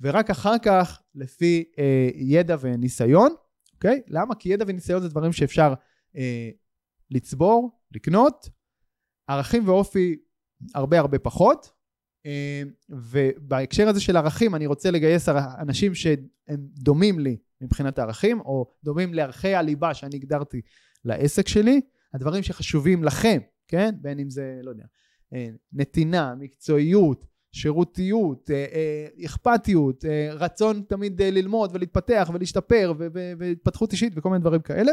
ורק 0.00 0.30
אחר 0.30 0.58
כך 0.62 1.02
לפי 1.14 1.64
אה, 1.78 2.08
ידע 2.14 2.56
וניסיון 2.60 3.34
אוקיי 3.74 4.02
למה 4.08 4.34
כי 4.34 4.48
ידע 4.48 4.64
וניסיון 4.68 5.02
זה 5.02 5.08
דברים 5.08 5.32
שאפשר 5.32 5.74
אה, 6.16 6.50
לצבור 7.10 7.80
לקנות 7.94 8.48
ערכים 9.26 9.68
ואופי 9.68 10.16
הרבה 10.74 10.98
הרבה 10.98 11.18
פחות 11.18 11.73
ובהקשר 12.88 13.88
הזה 13.88 14.00
של 14.00 14.16
ערכים 14.16 14.54
אני 14.54 14.66
רוצה 14.66 14.90
לגייס 14.90 15.28
אנשים 15.58 15.94
שהם 15.94 16.26
דומים 16.58 17.18
לי 17.18 17.36
מבחינת 17.60 17.98
הערכים 17.98 18.40
או 18.40 18.70
דומים 18.84 19.14
לערכי 19.14 19.54
הליבה 19.54 19.94
שאני 19.94 20.16
הגדרתי 20.16 20.60
לעסק 21.04 21.48
שלי. 21.48 21.80
הדברים 22.14 22.42
שחשובים 22.42 23.04
לכם 23.04 23.38
כן? 23.68 23.94
בין 24.00 24.18
אם 24.18 24.30
זה 24.30 24.60
לא 24.62 24.70
יודע 24.70 24.84
אה, 25.34 25.48
נתינה 25.72 26.34
מקצועיות 26.38 27.26
שירותיות 27.52 28.50
אה, 28.50 28.66
אה, 28.72 29.24
אכפתיות 29.24 30.04
רצון 30.32 30.82
תמיד 30.88 31.22
ללמוד 31.22 31.70
ולהתפתח 31.74 32.30
ולהשתפר 32.34 32.92
והתפתחות 33.38 33.92
אישית 33.92 34.12
וכל 34.16 34.28
מיני 34.28 34.40
דברים 34.40 34.60
כאלה. 34.60 34.92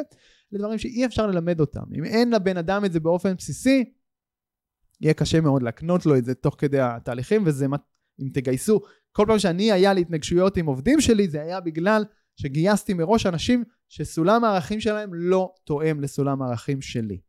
זה 0.52 0.58
דברים 0.58 0.78
שאי 0.78 1.06
אפשר 1.06 1.28
ללמד 1.28 1.60
אותם. 1.60 1.84
אם 1.96 2.04
אין 2.04 2.32
לבן 2.34 2.58
אדם 2.58 2.86
את 2.86 2.92
זה 2.92 3.00
באופן 3.00 3.34
בסיסי 3.34 3.92
יהיה 5.02 5.14
קשה 5.14 5.42
מאוד 5.42 5.64
להקנות 5.64 6.06
לו 6.06 6.18
את 6.18 6.26
זה 6.26 6.34
תוך 6.34 6.56
כדי 6.58 6.80
התהליכים 6.80 7.44
וזה 7.46 7.66
אם 8.22 8.30
תגייסו 8.34 8.82
כל 9.12 9.26
פעם 9.28 9.40
שאני 9.40 9.72
היה 9.72 9.94
לי 9.94 10.02
התנגשויות 10.02 10.58
עם 10.58 10.66
עובדים 10.66 11.02
שלי 11.02 11.28
זה 11.28 11.42
היה 11.42 11.60
בגלל 11.60 12.06
שגייסתי 12.36 12.94
מראש 12.94 13.26
אנשים 13.26 13.64
שסולם 13.90 14.44
הערכים 14.44 14.80
שלהם 14.80 15.14
לא 15.14 15.54
תואם 15.64 16.02
לסולם 16.02 16.42
הערכים 16.42 16.82
שלי 16.82 17.22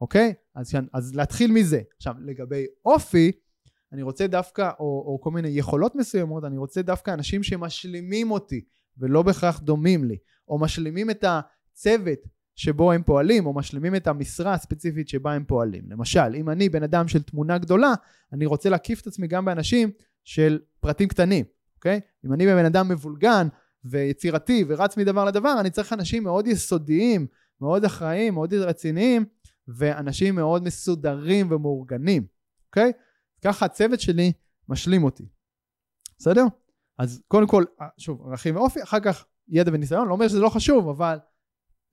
אוקיי? 0.00 0.34
אז, 0.54 0.72
אז 0.92 1.14
להתחיל 1.14 1.52
מזה 1.52 1.80
עכשיו 1.96 2.14
לגבי 2.20 2.66
אופי 2.84 3.32
אני 3.92 4.02
רוצה 4.02 4.26
דווקא 4.26 4.70
או, 4.80 4.84
או 4.84 5.20
כל 5.22 5.30
מיני 5.30 5.48
יכולות 5.48 5.94
מסוימות 5.94 6.44
אני 6.44 6.58
רוצה 6.58 6.82
דווקא 6.82 7.10
אנשים 7.10 7.42
שמשלימים 7.42 8.30
אותי 8.30 8.64
ולא 8.98 9.22
בהכרח 9.22 9.60
דומים 9.60 10.04
לי 10.04 10.16
או 10.48 10.58
משלימים 10.58 11.10
את 11.10 11.24
הצוות 11.24 12.18
שבו 12.56 12.92
הם 12.92 13.02
פועלים 13.02 13.46
או 13.46 13.52
משלימים 13.54 13.94
את 13.94 14.06
המשרה 14.06 14.54
הספציפית 14.54 15.08
שבה 15.08 15.32
הם 15.32 15.44
פועלים. 15.44 15.84
למשל, 15.90 16.34
אם 16.34 16.50
אני 16.50 16.68
בן 16.68 16.82
אדם 16.82 17.08
של 17.08 17.22
תמונה 17.22 17.58
גדולה, 17.58 17.92
אני 18.32 18.46
רוצה 18.46 18.68
להקיף 18.68 19.02
את 19.02 19.06
עצמי 19.06 19.26
גם 19.26 19.44
באנשים 19.44 19.90
של 20.24 20.58
פרטים 20.80 21.08
קטנים, 21.08 21.44
אוקיי? 21.76 22.00
אם 22.26 22.32
אני 22.32 22.46
בן 22.46 22.64
אדם 22.64 22.88
מבולגן 22.88 23.48
ויצירתי 23.84 24.64
ורץ 24.68 24.96
מדבר 24.96 25.24
לדבר, 25.24 25.60
אני 25.60 25.70
צריך 25.70 25.92
אנשים 25.92 26.22
מאוד 26.22 26.46
יסודיים, 26.46 27.26
מאוד 27.60 27.84
אחראיים, 27.84 28.34
מאוד 28.34 28.54
רציניים, 28.54 29.24
ואנשים 29.68 30.34
מאוד 30.34 30.62
מסודרים 30.62 31.52
ומאורגנים, 31.52 32.26
אוקיי? 32.66 32.92
ככה 33.44 33.66
הצוות 33.66 34.00
שלי 34.00 34.32
משלים 34.68 35.04
אותי. 35.04 35.28
בסדר? 36.18 36.44
אז 36.98 37.22
קודם 37.28 37.46
כל, 37.46 37.64
שוב, 37.98 38.28
ערכים 38.28 38.56
ואופי, 38.56 38.82
אחר 38.82 39.00
כך 39.00 39.24
ידע 39.48 39.70
וניסיון, 39.74 40.08
לא 40.08 40.12
אומר 40.12 40.28
שזה 40.28 40.40
לא 40.40 40.48
חשוב, 40.48 40.88
אבל 40.88 41.18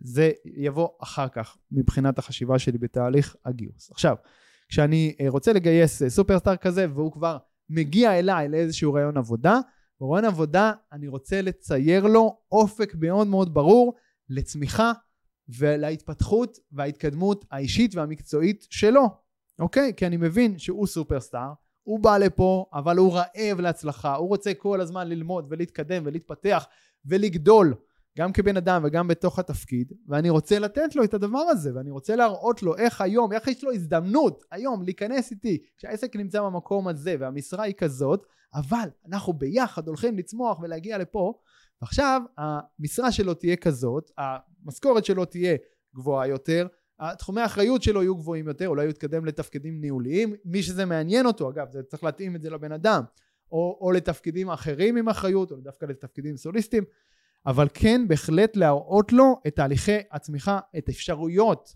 זה 0.03 0.31
יבוא 0.45 0.89
אחר 1.03 1.27
כך 1.27 1.57
מבחינת 1.71 2.19
החשיבה 2.19 2.59
שלי 2.59 2.77
בתהליך 2.77 3.35
הגיוס. 3.45 3.91
עכשיו, 3.91 4.15
כשאני 4.69 5.15
אה, 5.21 5.29
רוצה 5.29 5.53
לגייס 5.53 6.01
אה, 6.01 6.09
סופרסטאר 6.09 6.55
כזה 6.55 6.85
והוא 6.93 7.11
כבר 7.11 7.37
מגיע 7.69 8.19
אליי 8.19 8.49
לאיזשהו 8.49 8.93
רעיון 8.93 9.17
עבודה, 9.17 9.59
ברעיון 9.99 10.25
עבודה 10.25 10.73
אני 10.91 11.07
רוצה 11.07 11.41
לצייר 11.41 12.05
לו 12.07 12.37
אופק 12.51 12.95
מאוד 12.99 13.27
מאוד 13.27 13.53
ברור 13.53 13.93
לצמיחה 14.29 14.91
ולהתפתחות 15.49 16.57
וההתקדמות 16.71 17.45
האישית 17.51 17.95
והמקצועית 17.95 18.67
שלו, 18.69 19.09
אוקיי? 19.59 19.93
כי 19.97 20.07
אני 20.07 20.17
מבין 20.17 20.59
שהוא 20.59 20.87
סופרסטאר, 20.87 21.53
הוא 21.83 21.99
בא 21.99 22.17
לפה 22.17 22.65
אבל 22.73 22.97
הוא 22.97 23.13
רעב 23.13 23.59
להצלחה, 23.59 24.15
הוא 24.15 24.27
רוצה 24.27 24.53
כל 24.53 24.81
הזמן 24.81 25.07
ללמוד 25.07 25.45
ולהתקדם 25.49 26.03
ולהתפתח 26.05 26.65
ולגדול 27.05 27.73
גם 28.17 28.33
כבן 28.33 28.57
אדם 28.57 28.81
וגם 28.85 29.07
בתוך 29.07 29.39
התפקיד 29.39 29.93
ואני 30.07 30.29
רוצה 30.29 30.59
לתת 30.59 30.95
לו 30.95 31.03
את 31.03 31.13
הדבר 31.13 31.39
הזה 31.39 31.75
ואני 31.75 31.91
רוצה 31.91 32.15
להראות 32.15 32.63
לו 32.63 32.77
איך 32.77 33.01
היום 33.01 33.33
איך 33.33 33.47
יש 33.47 33.63
לו 33.63 33.71
הזדמנות 33.71 34.43
היום 34.51 34.83
להיכנס 34.83 35.31
איתי 35.31 35.63
כשהעסק 35.77 36.15
נמצא 36.15 36.41
במקום 36.41 36.87
הזה 36.87 37.15
והמשרה 37.19 37.63
היא 37.63 37.73
כזאת 37.77 38.25
אבל 38.53 38.89
אנחנו 39.07 39.33
ביחד 39.33 39.87
הולכים 39.87 40.17
לצמוח 40.17 40.59
ולהגיע 40.59 40.97
לפה 40.97 41.33
ועכשיו 41.81 42.21
המשרה 42.37 43.11
שלו 43.11 43.33
תהיה 43.33 43.55
כזאת 43.55 44.11
המשכורת 44.17 45.05
שלו 45.05 45.25
תהיה 45.25 45.55
גבוהה 45.95 46.27
יותר 46.27 46.67
תחומי 47.17 47.41
האחריות 47.41 47.83
שלו 47.83 48.01
יהיו 48.01 48.15
גבוהים 48.15 48.47
יותר 48.47 48.67
אולי 48.67 48.83
הוא 48.83 48.89
יתקדם 48.89 49.25
לתפקידים 49.25 49.81
ניהוליים 49.81 50.35
מי 50.45 50.63
שזה 50.63 50.85
מעניין 50.85 51.25
אותו 51.25 51.49
אגב 51.49 51.71
זה 51.71 51.83
צריך 51.83 52.03
להתאים 52.03 52.35
את 52.35 52.41
זה 52.41 52.49
לבן 52.49 52.71
אדם 52.71 53.03
או, 53.51 53.77
או 53.81 53.91
לתפקידים 53.91 54.49
אחרים 54.49 54.97
עם 54.97 55.09
אחריות 55.09 55.51
או 55.51 55.57
דווקא 55.57 55.85
לתפקידים 55.85 56.37
סוליסטיים 56.37 56.83
אבל 57.45 57.67
כן 57.73 58.07
בהחלט 58.07 58.55
להראות 58.55 59.13
לו 59.13 59.41
את 59.47 59.55
תהליכי 59.55 59.97
הצמיחה, 60.11 60.59
את 60.77 60.89
אפשרויות 60.89 61.75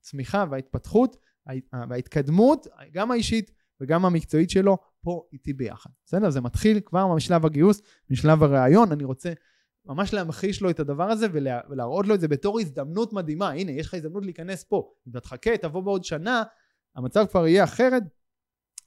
הצמיחה 0.00 0.44
וההתפתחות 0.50 1.16
וההתקדמות, 1.88 2.66
גם 2.92 3.10
האישית 3.10 3.50
וגם 3.80 4.04
המקצועית 4.04 4.50
שלו, 4.50 4.78
פה 5.02 5.22
איתי 5.32 5.52
ביחד. 5.52 5.90
בסדר? 6.04 6.30
זה 6.30 6.40
מתחיל 6.40 6.80
כבר 6.80 7.14
משלב 7.14 7.46
הגיוס, 7.46 7.82
משלב 8.10 8.42
הראיון, 8.42 8.92
אני 8.92 9.04
רוצה 9.04 9.32
ממש 9.86 10.14
להמחיש 10.14 10.62
לו 10.62 10.70
את 10.70 10.80
הדבר 10.80 11.10
הזה 11.10 11.26
ולה, 11.32 11.60
ולהראות 11.70 12.06
לו 12.06 12.14
את 12.14 12.20
זה 12.20 12.28
בתור 12.28 12.60
הזדמנות 12.60 13.12
מדהימה. 13.12 13.50
הנה, 13.50 13.72
יש 13.72 13.86
לך 13.86 13.94
הזדמנות 13.94 14.24
להיכנס 14.24 14.64
פה. 14.64 14.92
אם 15.06 15.10
אתה 15.10 15.20
תחכה, 15.20 15.56
תבוא 15.56 15.80
בעוד 15.80 16.04
שנה, 16.04 16.42
המצב 16.96 17.26
כבר 17.30 17.46
יהיה 17.46 17.64
אחרת, 17.64 18.02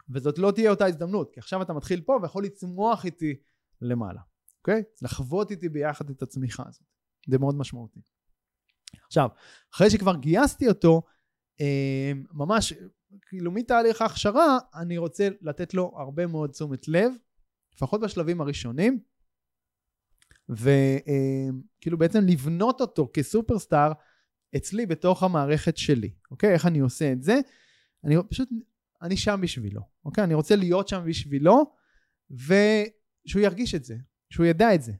וזאת 0.10 0.38
לא 0.38 0.52
תהיה 0.52 0.72
אותה 0.72 0.86
הזדמנות, 0.86 1.34
כי 1.34 1.40
עכשיו 1.40 1.62
אתה 1.62 1.74
מתחיל 1.74 2.02
פה 2.02 2.20
ויכול 2.22 2.44
לצמוח 2.44 3.06
איתי 3.06 3.36
למעלה. 3.82 4.22
אוקיי? 4.64 4.84
לחוות 5.02 5.52
איתי 5.52 5.70
ביחד 5.70 6.10
את 6.10 6.22
הצמיחה 6.22 6.64
הזאת. 6.68 6.84
זה 7.28 7.38
מאוד 7.38 7.56
משמעותי. 7.56 8.00
עכשיו, 9.06 9.30
אחרי 9.74 9.90
שכבר 9.90 10.16
גייסתי 10.16 10.68
אותו, 10.68 11.02
אה, 11.62 12.12
ממש, 12.32 12.74
כאילו 13.22 13.52
מתהליך 13.52 14.02
ההכשרה, 14.02 14.58
אני 14.76 14.98
רוצה 14.98 15.28
לתת 15.42 15.74
לו 15.74 15.94
הרבה 15.98 16.28
מאוד 16.28 16.50
תשומת 16.52 16.88
לב, 16.88 17.14
לפחות 17.76 18.02
בשלבים 18.02 18.42
הראשונים, 18.42 19.00
וכאילו 20.50 21.98
בעצם 21.98 22.20
לבנות 22.28 22.82
אותו 22.82 23.12
כסופרסטאר 23.14 23.92
אצלי 24.56 24.86
בתוך 24.86 25.24
המערכת 25.24 25.78
שלי, 25.78 26.14
אוקיי? 26.32 26.54
איך 26.54 26.66
אני 26.66 26.80
עושה 26.80 27.12
את 27.12 27.24
זה? 27.24 27.40
אני 28.04 28.16
פשוט 28.30 28.50
אני 29.02 29.18
שם 29.18 29.40
בשבילו, 29.42 29.82
אוקיי? 30.06 30.24
אני 30.24 30.34
רוצה 30.34 30.56
להיות 30.56 30.88
שם 30.88 31.04
בשבילו, 31.08 31.76
ושהוא 32.32 33.42
ירגיש 33.42 33.76
את 33.76 33.84
זה, 33.84 33.96
שהוא 34.34 34.46
ידע 34.46 34.76
את 34.76 34.82
זה. 34.82 34.92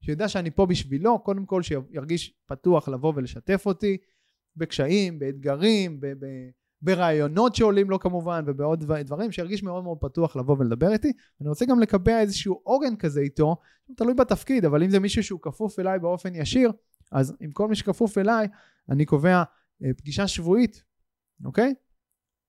שהוא 0.00 0.12
ידע 0.12 0.28
שאני 0.28 0.50
פה 0.50 0.66
בשבילו, 0.66 1.18
קודם 1.18 1.46
כל 1.46 1.62
שירגיש 1.62 2.34
פתוח 2.46 2.88
לבוא 2.88 3.12
ולשתף 3.16 3.62
אותי 3.66 3.96
בקשיים, 4.56 5.18
באתגרים, 5.18 6.00
ב- 6.00 6.06
ב- 6.06 6.50
ברעיונות 6.82 7.54
שעולים 7.54 7.90
לו 7.90 7.98
כמובן, 7.98 8.44
ובעוד 8.46 8.84
דברים, 9.04 9.32
שירגיש 9.32 9.62
מאוד 9.62 9.84
מאוד 9.84 9.98
פתוח 10.00 10.36
לבוא 10.36 10.56
ולדבר 10.58 10.92
איתי. 10.92 11.12
אני 11.40 11.48
רוצה 11.48 11.64
גם 11.66 11.80
לקבע 11.80 12.20
איזשהו 12.20 12.60
עוגן 12.62 12.96
כזה 12.96 13.20
איתו, 13.20 13.56
תלוי 13.96 14.14
בתפקיד, 14.14 14.64
אבל 14.64 14.82
אם 14.82 14.90
זה 14.90 15.00
מישהו 15.00 15.22
שהוא 15.22 15.40
כפוף 15.42 15.78
אליי 15.78 15.98
באופן 15.98 16.34
ישיר, 16.34 16.72
אז 17.12 17.36
עם 17.40 17.52
כל 17.52 17.68
מי 17.68 17.76
שכפוף 17.76 18.18
אליי, 18.18 18.48
אני 18.88 19.04
קובע 19.04 19.42
אה, 19.84 19.90
פגישה 19.96 20.28
שבועית, 20.28 20.82
אוקיי? 21.44 21.74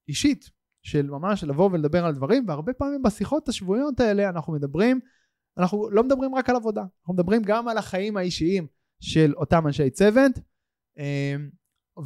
אישית, 0.08 0.50
של 0.84 1.10
ממש 1.10 1.44
לבוא 1.44 1.70
ולדבר 1.72 2.06
על 2.06 2.16
דברים, 2.16 2.44
והרבה 2.48 2.74
פעמים 2.74 3.02
בשיחות 3.02 3.50
השבועיות 3.50 4.00
האלה 4.00 4.30
אנחנו 4.30 4.54
מדברים, 4.54 5.00
אנחנו 5.58 5.90
לא 5.90 6.04
מדברים 6.04 6.36
רק 6.36 6.50
על 6.50 6.56
עבודה, 6.56 6.84
אנחנו 7.02 7.14
מדברים 7.14 7.42
גם 7.44 7.68
על 7.68 7.78
החיים 7.78 8.18
האישיים 8.18 8.68
של 9.00 9.34
אותם 9.36 9.68
אנשי 9.68 9.90
צוות, 9.90 10.32
אה, 11.00 11.36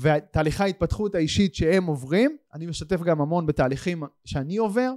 ותהליכי 0.01 0.63
ההתפתחות 0.63 1.15
האישית 1.15 1.55
שהם 1.55 1.85
עוברים, 1.85 2.37
אני 2.53 2.65
משתף 2.65 3.01
גם 3.01 3.21
המון 3.21 3.45
בתהליכים 3.45 4.03
שאני 4.25 4.57
עובר, 4.57 4.91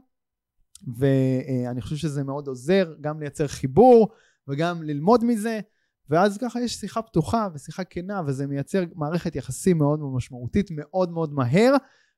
ואני 0.96 1.80
חושב 1.80 1.96
שזה 1.96 2.24
מאוד 2.24 2.48
עוזר 2.48 2.94
גם 3.00 3.20
לייצר 3.20 3.46
חיבור 3.46 4.08
וגם 4.48 4.82
ללמוד 4.82 5.24
מזה, 5.24 5.60
ואז 6.10 6.38
ככה 6.38 6.60
יש 6.60 6.74
שיחה 6.74 7.02
פתוחה 7.02 7.48
ושיחה 7.54 7.84
כנה, 7.84 8.22
וזה 8.26 8.46
מייצר 8.46 8.84
מערכת 8.94 9.36
יחסים 9.36 9.78
מאוד 9.78 10.00
משמעותית, 10.02 10.70
מאוד 10.70 11.10
מאוד 11.10 11.32
מהר, 11.32 11.74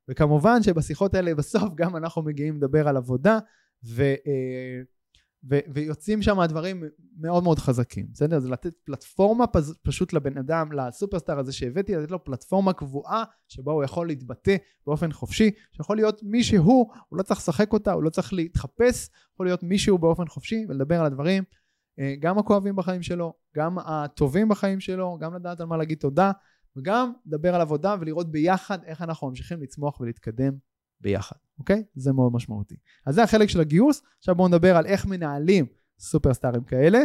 וכמובן 0.08 0.62
שבשיחות 0.62 1.14
האלה 1.14 1.34
בסוף 1.34 1.74
גם 1.74 1.96
אנחנו 1.96 2.22
מגיעים 2.22 2.56
לדבר 2.56 2.88
על 2.88 2.96
עבודה, 2.96 3.38
ו... 3.84 4.02
אה, 4.02 4.82
ו- 5.50 5.58
ויוצאים 5.74 6.22
שם 6.22 6.44
דברים 6.48 6.84
מאוד 7.20 7.42
מאוד 7.42 7.58
חזקים, 7.58 8.06
בסדר? 8.12 8.38
זה 8.38 8.48
לתת 8.48 8.74
פלטפורמה 8.84 9.46
פז- 9.46 9.78
פשוט 9.82 10.12
לבן 10.12 10.38
אדם, 10.38 10.72
לסופרסטאר 10.72 11.38
הזה 11.38 11.52
שהבאתי, 11.52 11.94
לתת 11.94 12.10
לו 12.10 12.24
פלטפורמה 12.24 12.72
קבועה 12.72 13.24
שבה 13.48 13.72
הוא 13.72 13.84
יכול 13.84 14.06
להתבטא 14.06 14.56
באופן 14.86 15.12
חופשי, 15.12 15.50
שיכול 15.72 15.96
להיות 15.96 16.22
מי 16.22 16.44
שהוא, 16.44 16.92
הוא 17.08 17.18
לא 17.18 17.22
צריך 17.22 17.40
לשחק 17.40 17.72
אותה, 17.72 17.92
הוא 17.92 18.02
לא 18.02 18.10
צריך 18.10 18.32
להתחפש, 18.32 19.08
יכול 19.34 19.46
להיות 19.46 19.62
מישהו 19.62 19.98
באופן 19.98 20.28
חופשי 20.28 20.66
ולדבר 20.68 21.00
על 21.00 21.06
הדברים, 21.06 21.44
אה, 21.98 22.14
גם 22.20 22.38
הכואבים 22.38 22.76
בחיים 22.76 23.02
שלו, 23.02 23.32
גם 23.56 23.78
הטובים 23.78 24.48
בחיים 24.48 24.80
שלו, 24.80 25.18
גם 25.20 25.34
לדעת 25.34 25.60
על 25.60 25.66
מה 25.66 25.76
להגיד 25.76 25.98
תודה, 25.98 26.32
וגם 26.76 27.12
לדבר 27.26 27.54
על 27.54 27.60
עבודה 27.60 27.96
ולראות 28.00 28.30
ביחד 28.30 28.78
איך 28.84 29.02
אנחנו 29.02 29.28
ממשיכים 29.28 29.62
לצמוח 29.62 30.00
ולהתקדם 30.00 30.52
ביחד, 31.00 31.36
אוקיי? 31.58 31.84
זה 31.94 32.12
מאוד 32.12 32.32
משמעותי. 32.32 32.76
אז 33.06 33.14
זה 33.14 33.22
החלק 33.22 33.48
של 33.48 33.60
הגיוס, 33.60 34.02
עכשיו 34.18 34.34
בואו 34.34 34.48
נדבר 34.48 34.76
על 34.76 34.86
איך 34.86 35.06
מנהלים 35.06 35.66
סופרסטארים 35.98 36.64
כאלה, 36.64 36.98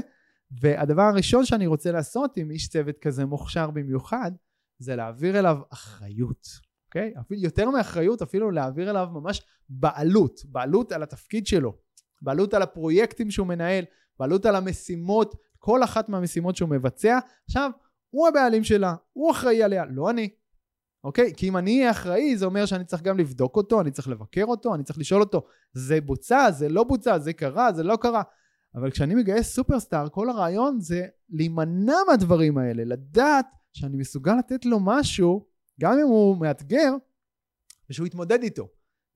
והדבר 0.62 1.02
הראשון 1.02 1.46
שאני 1.46 1.68
רוצה 1.68 1.92
לעשות 1.92 2.38
עם 2.38 2.52
איש 2.52 2.68
צוות 2.68 2.98
כזה 3.00 3.26
מוכשר 3.26 3.72
במיוחד, 3.72 4.32
זה 4.80 4.96
להעביר 4.96 5.40
אליו 5.40 5.58
אחריות, 5.70 6.48
אוקיי? 6.88 7.14
אפילו 7.20 7.42
יותר 7.42 7.70
מאחריות, 7.70 8.22
אפילו 8.22 8.52
להעביר 8.52 8.90
אליו 8.90 9.08
ממש 9.14 9.42
בעלות, 9.70 10.42
בעלות 10.46 10.92
על 10.92 11.04
התפקיד 11.04 11.48
שלו, 11.48 11.78
בעלות 12.22 12.54
על 12.54 12.62
הפרויקטים 12.62 13.32
שהוא 13.32 13.48
מנהל, 13.48 13.86
בעלות 14.20 14.46
על 14.46 14.56
המשימות, 14.56 15.36
כל 15.60 15.84
אחת 15.84 16.10
מהמשימות 16.10 16.56
שהוא 16.56 16.70
מבצע. 16.70 17.20
עכשיו, 17.46 17.72
הוא 18.10 18.28
הבעלים 18.28 18.64
שלה, 18.64 18.96
הוא 19.14 19.32
אחראי 19.32 19.64
עליה, 19.64 19.86
לא 19.86 20.10
אני. 20.10 20.30
אוקיי? 21.06 21.34
כי 21.38 21.48
אם 21.48 21.58
אני 21.58 21.80
אהיה 21.80 21.92
אחראי, 21.92 22.38
זה 22.38 22.46
אומר 22.46 22.66
שאני 22.66 22.86
צריך 22.86 23.02
גם 23.02 23.18
לבדוק 23.18 23.56
אותו, 23.56 23.82
אני 23.82 23.92
צריך 23.92 24.08
לבקר 24.08 24.44
אותו, 24.46 24.76
אני 24.76 24.84
צריך 24.84 25.00
לשאול 25.00 25.22
אותו, 25.22 25.46
זה 25.74 26.02
בוצע, 26.02 26.52
זה 26.52 26.70
לא 26.70 26.84
בוצע, 26.84 27.20
זה 27.20 27.34
קרה, 27.34 27.74
זה 27.74 27.84
לא 27.84 27.96
קרה. 27.96 28.22
אבל 28.76 28.92
כשאני 28.92 29.16
מגייס 29.16 29.56
סופרסטאר, 29.56 30.10
כל 30.10 30.30
הרעיון 30.30 30.80
זה 30.80 31.06
להימנע 31.30 31.96
מהדברים 32.08 32.58
האלה, 32.58 32.84
לדעת 32.86 33.46
שאני 33.74 33.98
מסוגל 33.98 34.36
לתת 34.40 34.66
לו 34.66 34.80
משהו, 34.80 35.46
גם 35.82 35.94
אם 35.94 36.08
הוא 36.08 36.38
מאתגר, 36.38 36.94
ושהוא 37.90 38.08
יתמודד 38.08 38.44
איתו. 38.44 38.68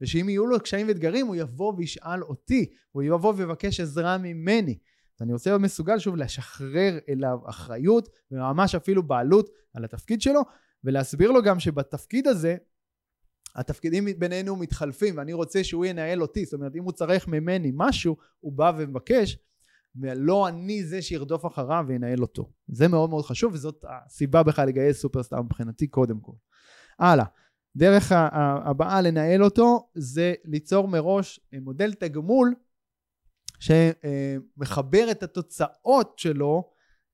ושאם 0.01 0.29
יהיו 0.29 0.47
לו 0.47 0.59
קשיים 0.59 0.87
ואתגרים, 0.87 1.27
הוא 1.27 1.35
יבוא 1.35 1.73
וישאל 1.77 2.23
אותי, 2.23 2.65
הוא 2.91 3.03
יבוא 3.03 3.33
ויבקש 3.37 3.79
עזרה 3.79 4.17
ממני. 4.17 4.77
אני 5.21 5.33
רוצה 5.33 5.49
להיות 5.49 5.61
מסוגל 5.61 5.99
שוב 5.99 6.15
לשחרר 6.15 6.97
אליו 7.09 7.37
אחריות, 7.45 8.09
וממש 8.31 8.75
אפילו 8.75 9.03
בעלות 9.03 9.49
על 9.73 9.83
התפקיד 9.83 10.21
שלו, 10.21 10.41
ולהסביר 10.83 11.31
לו 11.31 11.43
גם 11.43 11.59
שבתפקיד 11.59 12.27
הזה 12.27 12.57
התפקידים 13.55 14.05
בינינו 14.17 14.55
מתחלפים 14.55 15.17
ואני 15.17 15.33
רוצה 15.33 15.63
שהוא 15.63 15.85
ינהל 15.85 16.21
אותי. 16.21 16.45
זאת 16.45 16.53
אומרת 16.53 16.75
אם 16.75 16.83
הוא 16.83 16.91
צריך 16.91 17.27
ממני 17.27 17.71
משהו 17.73 18.17
הוא 18.39 18.53
בא 18.53 18.71
ומבקש 18.77 19.37
ולא 19.95 20.47
אני 20.47 20.83
זה 20.83 21.01
שירדוף 21.01 21.45
אחריו 21.45 21.85
וינהל 21.87 22.21
אותו. 22.21 22.51
זה 22.67 22.87
מאוד 22.87 23.09
מאוד 23.09 23.25
חשוב 23.25 23.53
וזאת 23.53 23.85
הסיבה 23.89 24.43
בכלל 24.43 24.67
לגייס 24.67 25.01
סופרסטאר 25.01 25.41
מבחינתי 25.41 25.87
קודם 25.87 26.19
כל. 26.19 26.33
הלאה. 26.99 27.25
דרך 27.75 28.11
הבאה 28.65 29.01
לנהל 29.01 29.43
אותו 29.43 29.89
זה 29.95 30.33
ליצור 30.45 30.87
מראש 30.87 31.39
מודל 31.61 31.93
תגמול 31.93 32.55
שמחבר 33.59 35.11
את 35.11 35.23
התוצאות 35.23 36.19
שלו 36.19 36.69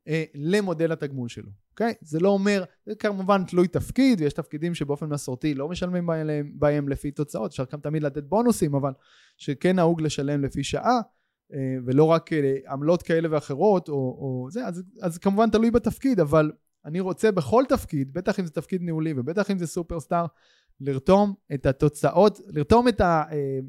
אה, 0.08 0.24
למודל 0.36 0.92
התגמול 0.92 1.30
שלו 1.30 1.52
אוקיי? 1.76 1.92
Okay? 1.92 1.98
זה 2.02 2.20
לא 2.20 2.30
אומר, 2.30 2.64
זה 2.86 2.96
כמובן 2.96 3.44
תלוי 3.44 3.68
תפקיד, 3.68 4.22
ויש 4.22 4.34
תפקידים 4.34 4.76
שבאופן 4.76 5.06
מסורתי 5.06 5.54
לא 5.54 5.70
משלמים 5.70 6.06
בהם, 6.06 6.52
בהם 6.54 6.90
לפי 6.90 7.12
תוצאות, 7.12 7.52
אפשר 7.52 7.64
גם 7.72 7.80
תמיד 7.80 8.04
לתת 8.04 8.24
בונוסים, 8.24 8.76
אבל 8.76 8.92
שכן 9.38 9.76
נהוג 9.76 10.02
לשלם 10.02 10.42
לפי 10.42 10.64
שעה, 10.64 11.00
אה, 11.54 11.76
ולא 11.86 12.04
רק 12.04 12.34
אה, 12.34 12.56
עמלות 12.70 13.02
כאלה 13.02 13.28
ואחרות, 13.32 13.90
או, 13.90 13.94
או 13.94 14.48
זה, 14.52 14.66
אז, 14.66 14.84
אז 15.02 15.18
כמובן 15.18 15.50
תלוי 15.50 15.72
בתפקיד, 15.72 16.20
אבל 16.20 16.52
אני 16.86 17.00
רוצה 17.00 17.32
בכל 17.32 17.64
תפקיד, 17.70 18.14
בטח 18.14 18.40
אם 18.40 18.46
זה 18.46 18.52
תפקיד 18.52 18.82
ניהולי 18.82 19.14
ובטח 19.18 19.52
אם 19.52 19.58
זה 19.58 19.68
סופרסטאר, 19.68 20.26
לרתום 20.80 21.34
את 21.54 21.66
התוצאות, 21.66 22.40
לרתום 22.48 22.88
את, 22.88 23.02
ה, 23.02 23.24
אה, 23.32 23.60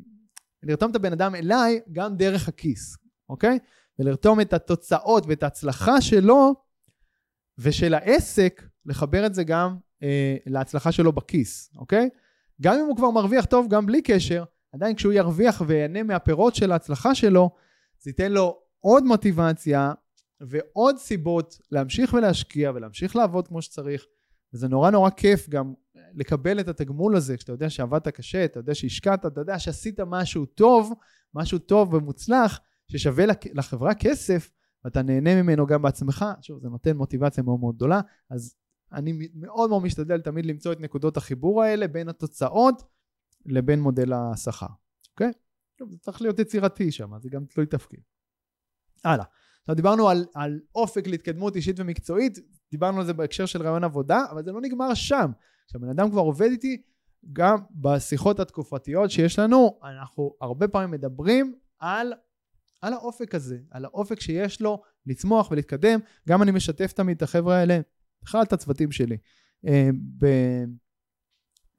לרתום 0.63 0.91
את 0.91 0.97
הבן 0.97 1.13
אדם 1.13 1.35
אליי 1.35 1.81
גם 1.93 2.17
דרך 2.17 2.49
הכיס, 2.49 2.97
אוקיי? 3.29 3.59
ולרתום 3.99 4.41
את 4.41 4.53
התוצאות 4.53 5.25
ואת 5.27 5.43
ההצלחה 5.43 6.01
שלו 6.01 6.55
ושל 7.59 7.95
העסק, 7.95 8.63
לחבר 8.87 9.27
את 9.27 9.35
זה 9.35 9.45
גם 9.45 9.77
אה, 10.03 10.37
להצלחה 10.47 10.93
שלו 10.93 11.13
בכיס, 11.13 11.71
אוקיי? 11.77 12.09
גם 12.63 12.75
אם 12.75 12.87
הוא 12.87 12.97
כבר 12.97 13.11
מרוויח 13.11 13.45
טוב, 13.45 13.69
גם 13.69 13.87
בלי 13.87 14.03
קשר, 14.03 14.45
עדיין 14.73 14.97
כשהוא 14.97 15.13
ירוויח 15.13 15.63
ויהנה 15.67 16.03
מהפירות 16.03 16.55
של 16.55 16.73
ההצלחה 16.73 17.15
שלו, 17.15 17.51
זה 17.99 18.11
ייתן 18.11 18.33
לו 18.33 18.59
עוד 18.81 19.05
מוטיבציה 19.05 19.93
ועוד 20.41 20.99
סיבות 20.99 21.59
להמשיך 21.73 22.13
ולהשקיע 22.13 22.73
ולהמשיך 22.75 23.17
לעבוד 23.17 23.49
כמו 23.49 23.63
שצריך. 23.63 24.05
וזה 24.55 24.69
נורא 24.69 24.91
נורא 24.91 25.11
כיף 25.11 25.49
גם 25.49 25.75
לקבל 26.15 26.61
את 26.61 26.69
התגמול 26.69 27.17
הזה, 27.17 27.37
כשאתה 27.37 27.53
יודע 27.53 27.71
שעבדת 27.71 28.09
קשה, 28.09 28.45
אתה 28.45 28.59
יודע 28.59 28.75
שהשקעת, 28.75 29.27
אתה 29.27 29.41
יודע 29.41 29.59
שעשית 29.59 30.01
משהו 30.01 30.47
טוב, 30.47 30.93
משהו 31.35 31.59
טוב 31.59 31.95
ומוצלח, 31.95 32.61
ששווה 32.89 33.25
לחברה 33.55 33.95
כסף, 33.95 34.51
ואתה 34.85 35.03
נהנה 35.03 35.43
ממנו 35.43 35.67
גם 35.67 35.83
בעצמך, 35.83 36.25
שוב 36.43 36.61
זה 36.61 36.69
נותן 36.69 36.97
מוטיבציה 36.97 37.43
מאוד 37.43 37.61
מאוד 37.61 37.77
גדולה, 37.77 38.01
אז 38.31 38.57
אני 38.93 39.29
מאוד 39.35 39.71
מאוד 39.71 39.83
משתדל 39.83 40.21
תמיד 40.21 40.47
למצוא 40.47 40.73
את 40.73 40.81
נקודות 40.81 41.17
החיבור 41.17 41.63
האלה 41.63 41.89
בין 41.89 42.09
התוצאות 42.09 42.83
לבין 43.47 43.81
מודל 43.81 44.13
השכר, 44.13 44.67
אוקיי? 45.11 45.33
טוב, 45.79 45.91
זה 45.91 45.99
צריך 45.99 46.23
להיות 46.23 46.39
יצירתי 46.39 46.93
שם, 46.93 47.11
זה 47.19 47.29
גם 47.29 47.45
תלוי 47.45 47.67
תפקיד. 47.67 48.01
הלאה. 49.05 49.25
עכשיו 49.61 49.75
דיברנו 49.75 50.09
על, 50.09 50.25
על 50.35 50.61
אופק 50.75 51.07
להתקדמות 51.07 51.57
אישית 51.57 51.81
ומקצועית, 51.81 52.39
דיברנו 52.71 53.01
על 53.01 53.07
זה 53.07 53.13
בהקשר 53.13 53.47
של 53.47 53.63
רעיון 53.63 53.85
עבודה, 53.85 54.25
אבל 54.31 54.45
זה 54.45 54.53
לא 54.53 54.61
נגמר 54.61 54.95
שם. 54.95 55.31
כשהבן 55.69 55.89
אדם 55.89 56.11
כבר 56.11 56.21
עובד 56.21 56.49
איתי, 56.51 56.83
גם 57.33 57.59
בשיחות 57.71 58.41
התקופתיות 58.41 59.11
שיש 59.11 59.39
לנו, 59.39 59.81
אנחנו 59.83 60.37
הרבה 60.41 60.69
פעמים 60.69 60.91
מדברים 60.91 61.55
על 61.79 62.13
על 62.87 62.93
האופק 62.93 63.35
הזה, 63.35 63.59
על 63.71 63.85
האופק 63.85 64.21
שיש 64.21 64.61
לו 64.61 64.83
לצמוח 65.07 65.51
ולהתקדם. 65.51 66.01
גם 66.29 66.43
אני 66.43 66.51
משתף 66.51 66.93
תמיד 66.93 67.17
את 67.17 67.23
החבר'ה 67.23 67.57
האלה, 67.57 67.81
בכלל 68.23 68.43
את 68.43 68.53
הצוותים 68.53 68.93
שלי, 68.93 69.17
אה, 69.67 69.91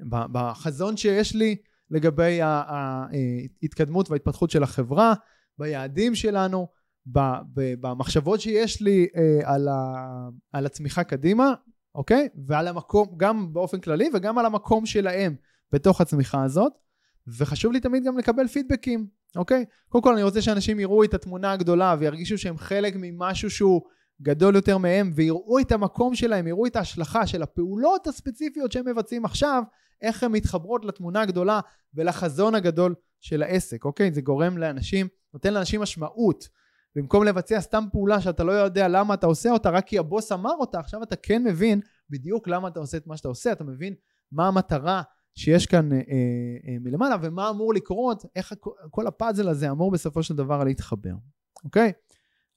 בחזון 0.10 0.98
שיש 0.98 1.36
לי 1.36 1.56
לגבי 1.92 2.40
ההתקדמות 2.42 4.10
וההתפתחות 4.10 4.50
של 4.50 4.64
החברה, 4.64 5.14
ביעדים 5.58 6.16
שלנו, 6.16 6.68
במחשבות 7.82 8.42
שיש 8.42 8.82
לי 8.82 9.08
אה, 9.16 9.54
על, 9.54 9.68
ה, 9.68 10.08
על 10.52 10.66
הצמיחה 10.66 11.04
קדימה, 11.04 11.54
אוקיי? 11.96 12.30
ועל 12.48 12.68
המקום, 12.68 13.08
גם 13.18 13.54
באופן 13.54 13.80
כללי 13.80 14.10
וגם 14.14 14.38
על 14.38 14.46
המקום 14.46 14.86
שלהם 14.86 15.36
בתוך 15.72 16.02
הצמיחה 16.02 16.44
הזאת. 16.44 16.74
וחשוב 17.38 17.72
לי 17.72 17.80
תמיד 17.80 18.04
גם 18.04 18.18
לקבל 18.18 18.48
פידבקים, 18.48 19.08
אוקיי? 19.36 19.66
קודם 19.90 20.04
כל 20.04 20.14
אני 20.14 20.24
רוצה 20.24 20.42
שאנשים 20.42 20.80
יראו 20.80 21.04
את 21.04 21.14
התמונה 21.14 21.52
הגדולה 21.52 21.96
וירגישו 22.00 22.38
שהם 22.38 22.58
חלק 22.58 22.94
ממשהו 22.98 23.50
שהוא 23.50 23.82
גדול 24.22 24.56
יותר 24.56 24.78
מהם 24.78 25.12
ויראו 25.16 25.60
את 25.60 25.72
המקום 25.72 26.16
שלהם, 26.16 26.48
יראו 26.48 26.66
את 26.66 26.76
ההשלכה 26.76 27.28
של 27.28 27.44
הפעולות 27.44 28.08
הספציפיות 28.08 28.72
שהם 28.72 28.88
מבצעים 28.88 29.26
עכשיו, 29.26 29.64
איך 30.02 30.24
הן 30.24 30.32
מתחברות 30.32 30.86
לתמונה 30.86 31.22
הגדולה 31.22 31.60
ולחזון 31.94 32.56
הגדול 32.56 32.96
של 33.22 33.44
העסק, 33.44 33.86
אוקיי? 33.86 34.12
זה 34.12 34.22
גורם 34.22 34.58
לאנשים, 34.58 35.08
נותן 35.34 35.54
לאנשים 35.54 35.82
משמעות. 35.82 36.48
במקום 36.96 37.24
לבצע 37.24 37.62
סתם 37.62 37.84
פעולה 37.92 38.22
שאתה 38.22 38.44
לא 38.44 38.52
יודע 38.52 38.88
למה 38.88 39.14
אתה 39.14 39.28
עושה 39.28 39.50
אותה, 39.50 39.70
רק 39.70 39.86
כי 39.86 39.98
הבוס 39.98 40.32
אמר 40.32 40.54
אותה, 40.60 40.80
עכשיו 40.80 41.04
אתה 41.04 41.16
כן 41.16 41.44
מבין 41.44 41.82
בדיוק 42.10 42.48
למה 42.48 42.68
אתה 42.68 42.80
עושה 42.80 42.98
את 42.98 43.08
מה 43.08 43.18
שאתה 43.18 43.28
עושה, 43.28 43.52
אתה 43.52 43.64
מבין 43.64 43.94
מה 44.32 44.48
המטרה 44.48 45.02
שיש 45.38 45.66
כאן 45.66 45.92
אה, 45.92 45.98
אה, 45.98 46.78
מלמעלה 46.82 47.16
ומה 47.22 47.50
אמור 47.50 47.74
לקרות, 47.74 48.26
איך 48.36 48.54
כל 48.92 49.08
הפאזל 49.08 49.50
הזה 49.50 49.72
אמור 49.72 49.92
בסופו 49.92 50.24
של 50.24 50.36
דבר 50.36 50.64
להתחבר, 50.64 51.14
אוקיי? 51.64 51.92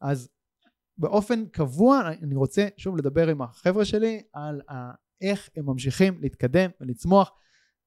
אז 0.00 0.28
באופן 0.98 1.46
קבוע 1.46 2.08
אני 2.22 2.34
רוצה 2.34 2.68
שוב 2.76 2.96
לדבר 2.96 3.28
עם 3.28 3.42
החבר'ה 3.42 3.84
שלי 3.84 4.22
על 4.32 4.60
ה, 4.70 4.90
איך 5.20 5.48
הם 5.56 5.66
ממשיכים 5.66 6.18
להתקדם 6.20 6.70
ולצמוח 6.80 7.32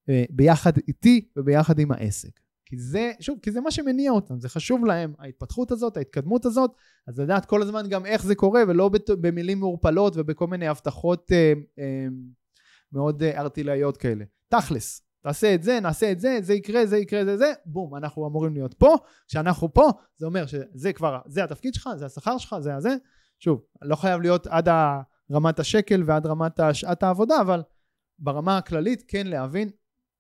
אה, 0.10 0.24
ביחד 0.30 0.74
איתי 0.88 1.30
וביחד 1.38 1.80
עם 1.80 1.92
העסק. 1.92 2.40
כי 2.66 2.78
זה, 2.78 3.12
שוב, 3.20 3.40
כי 3.42 3.52
זה 3.52 3.62
מה 3.62 3.72
שמניע 3.72 4.12
אותם, 4.12 4.40
זה 4.40 4.50
חשוב 4.50 4.86
להם, 4.86 5.14
ההתפתחות 5.20 5.72
הזאת, 5.72 5.98
ההתקדמות 5.98 6.46
הזאת, 6.46 6.72
אז 7.08 7.20
לדעת 7.20 7.46
כל 7.46 7.62
הזמן 7.62 7.90
גם 7.90 8.06
איך 8.06 8.24
זה 8.24 8.36
קורה, 8.36 8.64
ולא 8.68 8.90
במילים 9.22 9.60
מעורפלות 9.60 10.14
ובכל 10.18 10.48
מיני 10.48 10.68
הבטחות 10.68 11.32
אה, 11.32 11.54
אה, 11.80 12.08
מאוד 12.92 13.24
אה, 13.24 13.40
ארטילאיות 13.40 13.98
כאלה. 13.98 14.26
תכלס, 14.54 15.02
תעשה 15.22 15.56
את 15.56 15.64
זה, 15.64 15.80
נעשה 15.80 16.12
את 16.12 16.20
זה, 16.20 16.38
זה 16.42 16.54
יקרה, 16.54 16.86
זה 16.86 16.98
יקרה, 16.98 17.26
זה 17.26 17.38
זה, 17.38 17.54
בום, 17.66 17.96
אנחנו 17.96 18.28
אמורים 18.28 18.54
להיות 18.54 18.74
פה, 18.74 18.96
כשאנחנו 19.28 19.74
פה, 19.74 19.90
זה 20.18 20.26
אומר 20.26 20.46
שזה 20.46 20.94
כבר, 20.94 21.20
זה 21.26 21.44
התפקיד 21.44 21.74
שלך, 21.74 21.90
זה 21.96 22.06
השכר 22.06 22.38
שלך, 22.38 22.56
זה 22.60 22.76
הזה, 22.76 22.96
שוב, 23.40 23.62
לא 23.82 23.96
חייב 23.96 24.22
להיות 24.22 24.48
עד 24.48 24.68
רמת 25.32 25.60
השקל 25.60 26.04
ועד 26.06 26.26
רמת 26.26 26.60
שעת 26.74 27.04
העבודה, 27.04 27.42
אבל 27.42 27.64
ברמה 28.20 28.58
הכללית 28.58 29.04
כן 29.08 29.28
להבין 29.28 29.70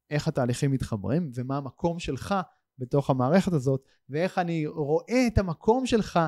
איך 0.09 0.27
התהליכים 0.27 0.71
מתחברים 0.71 1.31
ומה 1.35 1.57
המקום 1.57 1.99
שלך 1.99 2.35
בתוך 2.77 3.09
המערכת 3.09 3.53
הזאת, 3.53 3.85
ואיך 4.09 4.37
אני 4.37 4.67
רואה 4.67 5.27
את 5.27 5.37
המקום 5.37 5.85
שלך 5.85 6.19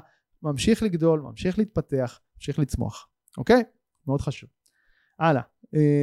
ממשיך 0.42 0.84
לגדול, 0.84 1.22
ממשיך 1.22 1.58
להתפתח, 1.58 2.20
ממשיך 2.36 2.60
לצמוח, 2.60 3.08
אוקיי? 3.38 3.64
מאוד 4.08 4.22
חשוב. 4.22 4.50
הלאה, 5.20 5.42
אה, 5.42 5.48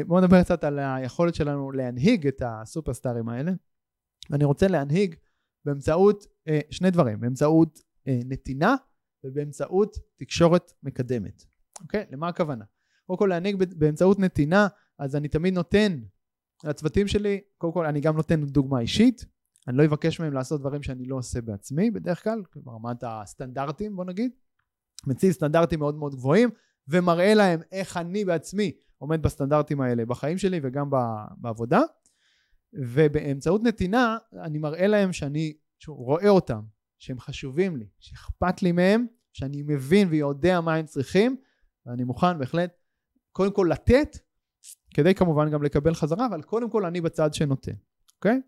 בואו 0.06 0.20
נדבר 0.20 0.42
קצת 0.42 0.64
על 0.64 0.78
היכולת 0.78 1.34
שלנו 1.34 1.72
להנהיג 1.72 2.26
את 2.26 2.42
הסופרסטארים 2.44 3.28
האלה. 3.28 3.52
אני 4.32 4.44
רוצה 4.44 4.68
להנהיג 4.68 5.14
באמצעות 5.64 6.26
אה, 6.48 6.60
שני 6.70 6.90
דברים, 6.90 7.20
באמצעות 7.20 7.78
אה, 8.08 8.20
נתינה 8.24 8.74
ובאמצעות 9.24 9.96
תקשורת 10.16 10.72
מקדמת. 10.82 11.44
אוקיי? 11.80 12.06
למה 12.10 12.28
הכוונה? 12.28 12.64
קודם 13.06 13.18
כל 13.18 13.26
להנהיג 13.26 13.56
באמצעות 13.76 14.18
נתינה, 14.18 14.66
אז 14.98 15.16
אני 15.16 15.28
תמיד 15.28 15.54
נותן 15.54 16.00
לצוותים 16.64 17.08
שלי, 17.08 17.40
קודם 17.58 17.72
כל 17.72 17.86
אני 17.86 18.00
גם 18.00 18.16
נותן 18.16 18.44
דוגמה 18.44 18.80
אישית, 18.80 19.24
אני 19.68 19.76
לא 19.76 19.84
אבקש 19.84 20.20
מהם 20.20 20.32
לעשות 20.32 20.60
דברים 20.60 20.82
שאני 20.82 21.04
לא 21.04 21.16
עושה 21.16 21.40
בעצמי 21.40 21.90
בדרך 21.90 22.24
כלל, 22.24 22.42
ברמת 22.56 23.04
הסטנדרטים 23.06 23.96
בוא 23.96 24.04
נגיד, 24.04 24.32
מציב 25.06 25.32
סטנדרטים 25.32 25.78
מאוד 25.78 25.94
מאוד 25.94 26.14
גבוהים 26.14 26.50
ומראה 26.88 27.34
להם 27.34 27.60
איך 27.72 27.96
אני 27.96 28.24
בעצמי 28.24 28.72
עומד 29.02 29.22
בסטנדרטים 29.22 29.80
האלה 29.80 30.06
בחיים 30.06 30.38
שלי 30.38 30.60
וגם 30.62 30.90
בעבודה 31.36 31.80
ובאמצעות 32.72 33.62
נתינה 33.62 34.18
אני 34.32 34.58
מראה 34.58 34.86
להם 34.86 35.12
שאני 35.12 35.56
רואה 35.86 36.28
אותם 36.28 36.60
שהם 36.98 37.20
חשובים 37.20 37.76
לי, 37.76 37.86
שאכפת 37.98 38.62
לי 38.62 38.72
מהם, 38.72 39.06
שאני 39.32 39.62
מבין 39.62 40.08
ויודע 40.10 40.60
מה 40.60 40.74
הם 40.74 40.86
צריכים 40.86 41.36
ואני 41.86 42.04
מוכן 42.04 42.38
בהחלט 42.38 42.70
קודם 43.32 43.52
כל 43.52 43.68
לתת 43.70 44.18
כדי 44.94 45.14
כמובן 45.14 45.50
גם 45.50 45.62
לקבל 45.62 45.94
חזרה 45.94 46.26
אבל 46.26 46.42
קודם 46.42 46.70
כל 46.70 46.84
אני 46.84 47.00
בצד 47.00 47.34
שנותן, 47.34 47.74
אוקיי? 48.16 48.40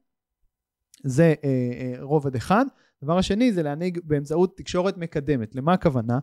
זה 1.05 1.35
אה, 1.45 1.49
אה, 1.81 2.03
רובד 2.03 2.37
אחד. 2.37 2.65
דבר 3.05 3.19
השני 3.19 3.53
זה 3.53 3.63
להנהיג 3.63 4.01
באמצעות 4.05 4.57
תקשורת 4.57 4.97
מקדמת. 4.97 5.55
למה 5.55 5.73
הכוונה? 5.73 6.19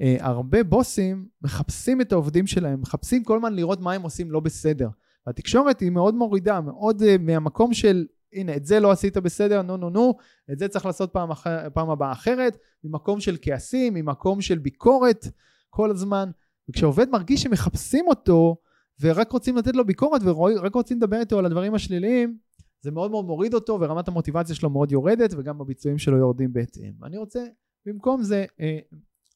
אה, 0.00 0.16
הרבה 0.20 0.62
בוסים 0.62 1.28
מחפשים 1.42 2.00
את 2.00 2.12
העובדים 2.12 2.46
שלהם, 2.46 2.80
מחפשים 2.80 3.24
כל 3.24 3.36
הזמן 3.36 3.54
לראות 3.54 3.80
מה 3.80 3.92
הם 3.92 4.02
עושים 4.02 4.30
לא 4.30 4.40
בסדר. 4.40 4.88
והתקשורת 5.26 5.80
היא 5.80 5.90
מאוד 5.90 6.14
מורידה, 6.14 6.60
מאוד 6.60 7.02
uh, 7.02 7.04
מהמקום 7.20 7.74
של 7.74 8.06
הנה 8.32 8.56
את 8.56 8.66
זה 8.66 8.80
לא 8.80 8.90
עשית 8.90 9.16
בסדר, 9.16 9.62
נו 9.62 9.76
נו 9.76 9.90
נו, 9.90 10.14
את 10.52 10.58
זה 10.58 10.68
צריך 10.68 10.86
לעשות 10.86 11.12
פעם, 11.12 11.30
אחר, 11.30 11.68
פעם 11.74 11.90
הבאה 11.90 12.12
אחרת, 12.12 12.58
ממקום 12.84 13.20
של 13.20 13.36
כעסים, 13.42 13.94
ממקום 13.94 14.40
של 14.40 14.58
ביקורת 14.58 15.26
כל 15.70 15.90
הזמן. 15.90 16.30
וכשעובד 16.68 17.08
מרגיש 17.08 17.42
שמחפשים 17.42 18.04
אותו 18.08 18.56
ורק 19.00 19.32
רוצים 19.32 19.56
לתת 19.56 19.76
לו 19.76 19.86
ביקורת 19.86 20.22
ורק 20.22 20.74
רוצים 20.74 20.96
לדבר 20.96 21.20
איתו 21.20 21.38
על 21.38 21.46
הדברים 21.46 21.74
השליליים, 21.74 22.38
זה 22.80 22.90
מאוד 22.90 23.10
מאוד 23.10 23.24
מוריד 23.24 23.54
אותו 23.54 23.80
ורמת 23.80 24.08
המוטיבציה 24.08 24.54
שלו 24.54 24.70
מאוד 24.70 24.92
יורדת 24.92 25.34
וגם 25.36 25.60
הביצועים 25.60 25.98
שלו 25.98 26.16
יורדים 26.16 26.52
בהתאם. 26.52 26.92
אני 27.04 27.18
רוצה 27.18 27.44
במקום 27.86 28.22
זה 28.22 28.44
אה, 28.60 28.78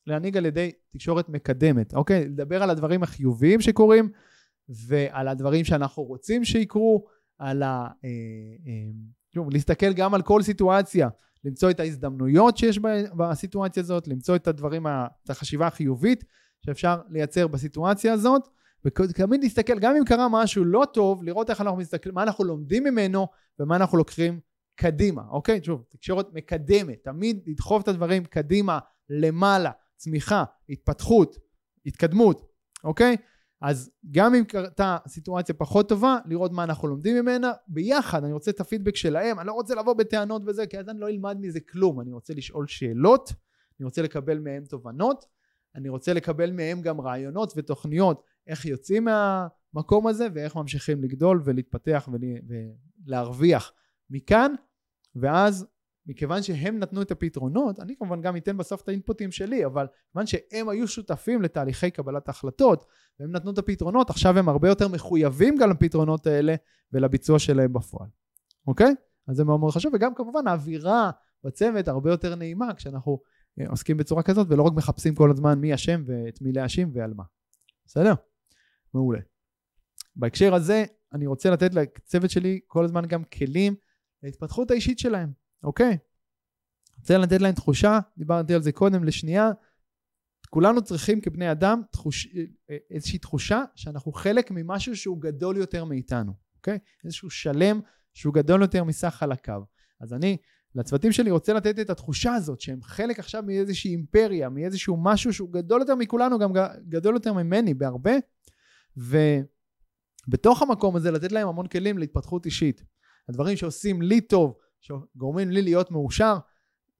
להנהיג 0.08 0.36
על 0.36 0.46
ידי 0.46 0.72
תקשורת 0.92 1.28
מקדמת, 1.28 1.94
אוקיי? 1.94 2.24
לדבר 2.24 2.62
על 2.62 2.70
הדברים 2.70 3.02
החיוביים 3.02 3.60
שקורים 3.60 4.08
ועל 4.68 5.28
הדברים 5.28 5.64
שאנחנו 5.64 6.02
רוצים 6.02 6.44
שיקרו, 6.44 7.06
על 7.38 7.62
ה... 7.62 7.88
אה, 8.04 8.08
אה, 8.66 8.90
שוב, 9.34 9.50
להסתכל 9.52 9.92
גם 9.92 10.14
על 10.14 10.22
כל 10.22 10.42
סיטואציה, 10.42 11.08
למצוא 11.44 11.70
את 11.70 11.80
ההזדמנויות 11.80 12.56
שיש 12.56 12.78
בסיטואציה 13.16 13.82
הזאת, 13.82 14.08
למצוא 14.08 14.36
את 14.36 14.48
הדברים, 14.48 14.86
את 14.86 15.30
החשיבה 15.30 15.66
החיובית 15.66 16.24
שאפשר 16.66 17.00
לייצר 17.08 17.46
בסיטואציה 17.46 18.12
הזאת, 18.12 18.48
ותמיד 18.84 19.42
להסתכל, 19.42 19.78
גם 19.78 19.96
אם 19.96 20.04
קרה 20.04 20.28
משהו 20.30 20.64
לא 20.64 20.84
טוב, 20.92 21.22
לראות 21.22 21.50
איך 21.50 21.60
אנחנו 21.60 21.78
מסתכלים, 21.78 22.14
מה 22.14 22.22
אנחנו 22.22 22.44
לומדים 22.44 22.84
ממנו 22.84 23.26
ומה 23.58 23.76
אנחנו 23.76 23.98
לוקחים 23.98 24.40
קדימה, 24.76 25.22
אוקיי? 25.30 25.60
שוב, 25.62 25.84
תקשורת 25.88 26.26
מקדמת, 26.32 27.04
תמיד 27.04 27.40
לדחוף 27.46 27.82
את 27.82 27.88
הדברים 27.88 28.24
קדימה, 28.24 28.78
למעלה, 29.10 29.70
צמיחה, 29.98 30.44
התפתחות, 30.68 31.36
התקדמות, 31.86 32.52
אוקיי? 32.84 33.16
אז 33.60 33.90
גם 34.10 34.34
אם 34.34 34.44
קרתה 34.44 34.96
סיטואציה 35.08 35.54
פחות 35.54 35.88
טובה, 35.88 36.18
לראות 36.26 36.52
מה 36.52 36.64
אנחנו 36.64 36.88
לומדים 36.88 37.16
ממנה, 37.16 37.52
ביחד, 37.68 38.24
אני 38.24 38.32
רוצה 38.32 38.50
את 38.50 38.60
הפידבק 38.60 38.96
שלהם, 38.96 39.38
אני 39.38 39.46
לא 39.46 39.52
רוצה 39.52 39.74
לבוא 39.74 39.94
בטענות 39.94 40.42
וזה, 40.46 40.66
כי 40.66 40.78
אז 40.78 40.88
אני 40.88 41.00
לא 41.00 41.08
אלמד 41.08 41.36
מזה 41.40 41.60
כלום, 41.60 42.00
אני 42.00 42.12
רוצה 42.12 42.34
לשאול 42.34 42.66
שאלות, 42.66 43.32
אני 43.80 43.84
רוצה 43.84 44.02
לקבל 44.02 44.38
מהם 44.38 44.64
תובנות, 44.64 45.24
אני 45.74 45.88
רוצה 45.88 46.12
לקבל 46.12 46.52
מהם 46.52 46.82
גם 46.82 47.00
רעיונות 47.00 47.52
ותוכניות 47.56 48.22
איך 48.46 48.66
יוצאים 48.66 49.04
מהמקום 49.04 50.06
הזה 50.06 50.28
ואיך 50.34 50.56
ממשיכים 50.56 51.02
לגדול 51.02 51.42
ולהתפתח 51.44 52.08
ולהרוויח 53.06 53.72
מכאן, 54.10 54.52
ואז 55.16 55.66
מכיוון 56.08 56.42
שהם 56.42 56.78
נתנו 56.78 57.02
את 57.02 57.10
הפתרונות, 57.10 57.80
אני 57.80 57.96
כמובן 57.96 58.20
גם 58.20 58.36
אתן 58.36 58.56
בסוף 58.56 58.82
את 58.82 58.88
האינפוטים 58.88 59.32
שלי, 59.32 59.66
אבל 59.66 59.86
כיוון 60.12 60.26
שהם 60.26 60.68
היו 60.68 60.88
שותפים 60.88 61.42
לתהליכי 61.42 61.90
קבלת 61.90 62.28
ההחלטות, 62.28 62.86
והם 63.20 63.32
נתנו 63.32 63.50
את 63.50 63.58
הפתרונות, 63.58 64.10
עכשיו 64.10 64.38
הם 64.38 64.48
הרבה 64.48 64.68
יותר 64.68 64.88
מחויבים 64.88 65.56
גם 65.56 65.70
לפתרונות 65.70 66.26
האלה 66.26 66.54
ולביצוע 66.92 67.38
שלהם 67.38 67.72
בפועל, 67.72 68.08
אוקיי? 68.66 68.94
אז 69.28 69.36
זה 69.36 69.44
מאוד 69.44 69.60
מאוד 69.60 69.72
חשוב, 69.72 69.94
וגם 69.94 70.14
כמובן 70.14 70.48
האווירה 70.48 71.10
בצוות 71.44 71.88
הרבה 71.88 72.10
יותר 72.10 72.34
נעימה 72.34 72.74
כשאנחנו 72.74 73.20
אה, 73.60 73.68
עוסקים 73.68 73.96
בצורה 73.96 74.22
כזאת, 74.22 74.46
ולא 74.50 74.62
רק 74.62 74.72
מחפשים 74.72 75.14
כל 75.14 75.30
הזמן 75.30 75.58
מי 75.58 75.74
אשם 75.74 76.02
ואת 76.06 76.42
מי 76.42 76.52
להאשים 76.52 76.90
ועל 76.92 77.14
מה. 77.14 77.24
בסדר? 77.86 78.12
מעולה. 78.94 79.20
בהקשר 80.16 80.54
הזה, 80.54 80.84
אני 81.12 81.26
רוצה 81.26 81.50
לתת 81.50 81.74
לצוות 81.74 82.30
שלי 82.30 82.60
כל 82.66 82.84
הזמן 82.84 83.06
גם 83.06 83.24
כלים 83.24 83.74
להתפתחות 84.22 84.70
האישית 84.70 84.98
שלהם. 84.98 85.47
אוקיי? 85.62 85.98
רוצה 86.98 87.18
לתת 87.18 87.40
להם 87.40 87.54
תחושה, 87.54 87.98
דיברתי 88.18 88.54
על 88.54 88.62
זה 88.62 88.72
קודם 88.72 89.04
לשנייה, 89.04 89.50
כולנו 90.50 90.82
צריכים 90.82 91.20
כבני 91.20 91.52
אדם 91.52 91.82
תחוש, 91.92 92.28
איזושהי 92.90 93.18
תחושה 93.18 93.64
שאנחנו 93.74 94.12
חלק 94.12 94.50
ממשהו 94.50 94.96
שהוא 94.96 95.20
גדול 95.20 95.56
יותר 95.56 95.84
מאיתנו, 95.84 96.32
אוקיי? 96.56 96.78
איזשהו 97.04 97.30
שלם 97.30 97.80
שהוא 98.14 98.34
גדול 98.34 98.62
יותר 98.62 98.84
מסך 98.84 99.14
חלקיו. 99.18 99.62
אז 100.00 100.12
אני 100.12 100.36
לצוותים 100.74 101.12
שלי 101.12 101.30
רוצה 101.30 101.52
לתת 101.52 101.78
את 101.78 101.90
התחושה 101.90 102.34
הזאת 102.34 102.60
שהם 102.60 102.82
חלק 102.82 103.18
עכשיו 103.18 103.42
מאיזושהי 103.42 103.90
אימפריה, 103.90 104.48
מאיזשהו 104.48 104.96
משהו 105.02 105.32
שהוא 105.32 105.52
גדול 105.52 105.80
יותר 105.80 105.94
מכולנו, 105.94 106.38
גם 106.38 106.52
גדול 106.88 107.14
יותר 107.14 107.32
ממני 107.32 107.74
בהרבה, 107.74 108.12
ובתוך 108.96 110.62
המקום 110.62 110.96
הזה 110.96 111.10
לתת 111.10 111.32
להם 111.32 111.48
המון 111.48 111.66
כלים 111.66 111.98
להתפתחות 111.98 112.46
אישית. 112.46 112.84
הדברים 113.28 113.56
שעושים 113.56 114.02
לי 114.02 114.20
טוב, 114.20 114.54
שגורמים 114.80 115.50
לי 115.50 115.62
להיות 115.62 115.90
מאושר 115.90 116.38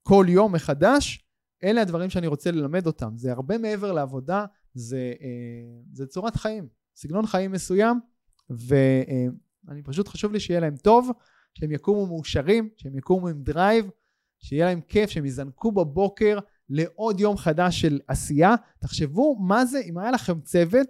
כל 0.03 0.27
יום 0.29 0.55
מחדש, 0.55 1.25
אלה 1.65 1.83
הדברים 1.83 2.11
שאני 2.11 2.27
רוצה 2.27 2.51
ללמד 2.51 2.87
אותם. 2.87 3.17
זה 3.17 3.33
הרבה 3.33 3.59
מעבר 3.59 3.93
לעבודה, 3.93 4.45
זה, 4.75 5.13
אה, 5.21 5.83
זה 5.93 6.07
צורת 6.07 6.37
חיים, 6.37 6.69
סגנון 6.97 7.27
חיים 7.27 7.53
מסוים, 7.53 8.01
ואני 8.51 9.83
פשוט 9.85 10.09
חשוב 10.09 10.33
לי 10.33 10.41
שיהיה 10.41 10.61
להם 10.61 10.77
טוב, 10.77 11.11
שהם 11.55 11.73
יקומו 11.73 12.07
מאושרים, 12.07 12.69
שהם 12.77 12.99
יקומו 12.99 13.29
עם 13.29 13.43
drive, 13.43 13.91
שיהיה 14.39 14.67
להם 14.67 14.81
כיף, 14.81 15.11
שהם 15.11 15.25
יזנקו 15.25 15.73
בבוקר 15.73 16.39
לעוד 16.69 17.21
יום 17.21 17.37
חדש 17.37 17.81
של 17.81 18.01
עשייה. 18.09 18.55
תחשבו 18.81 19.37
מה 19.41 19.65
זה 19.65 19.81
אם 19.85 19.99
היה 19.99 20.11
לכם 20.11 20.41
צוות 20.41 20.87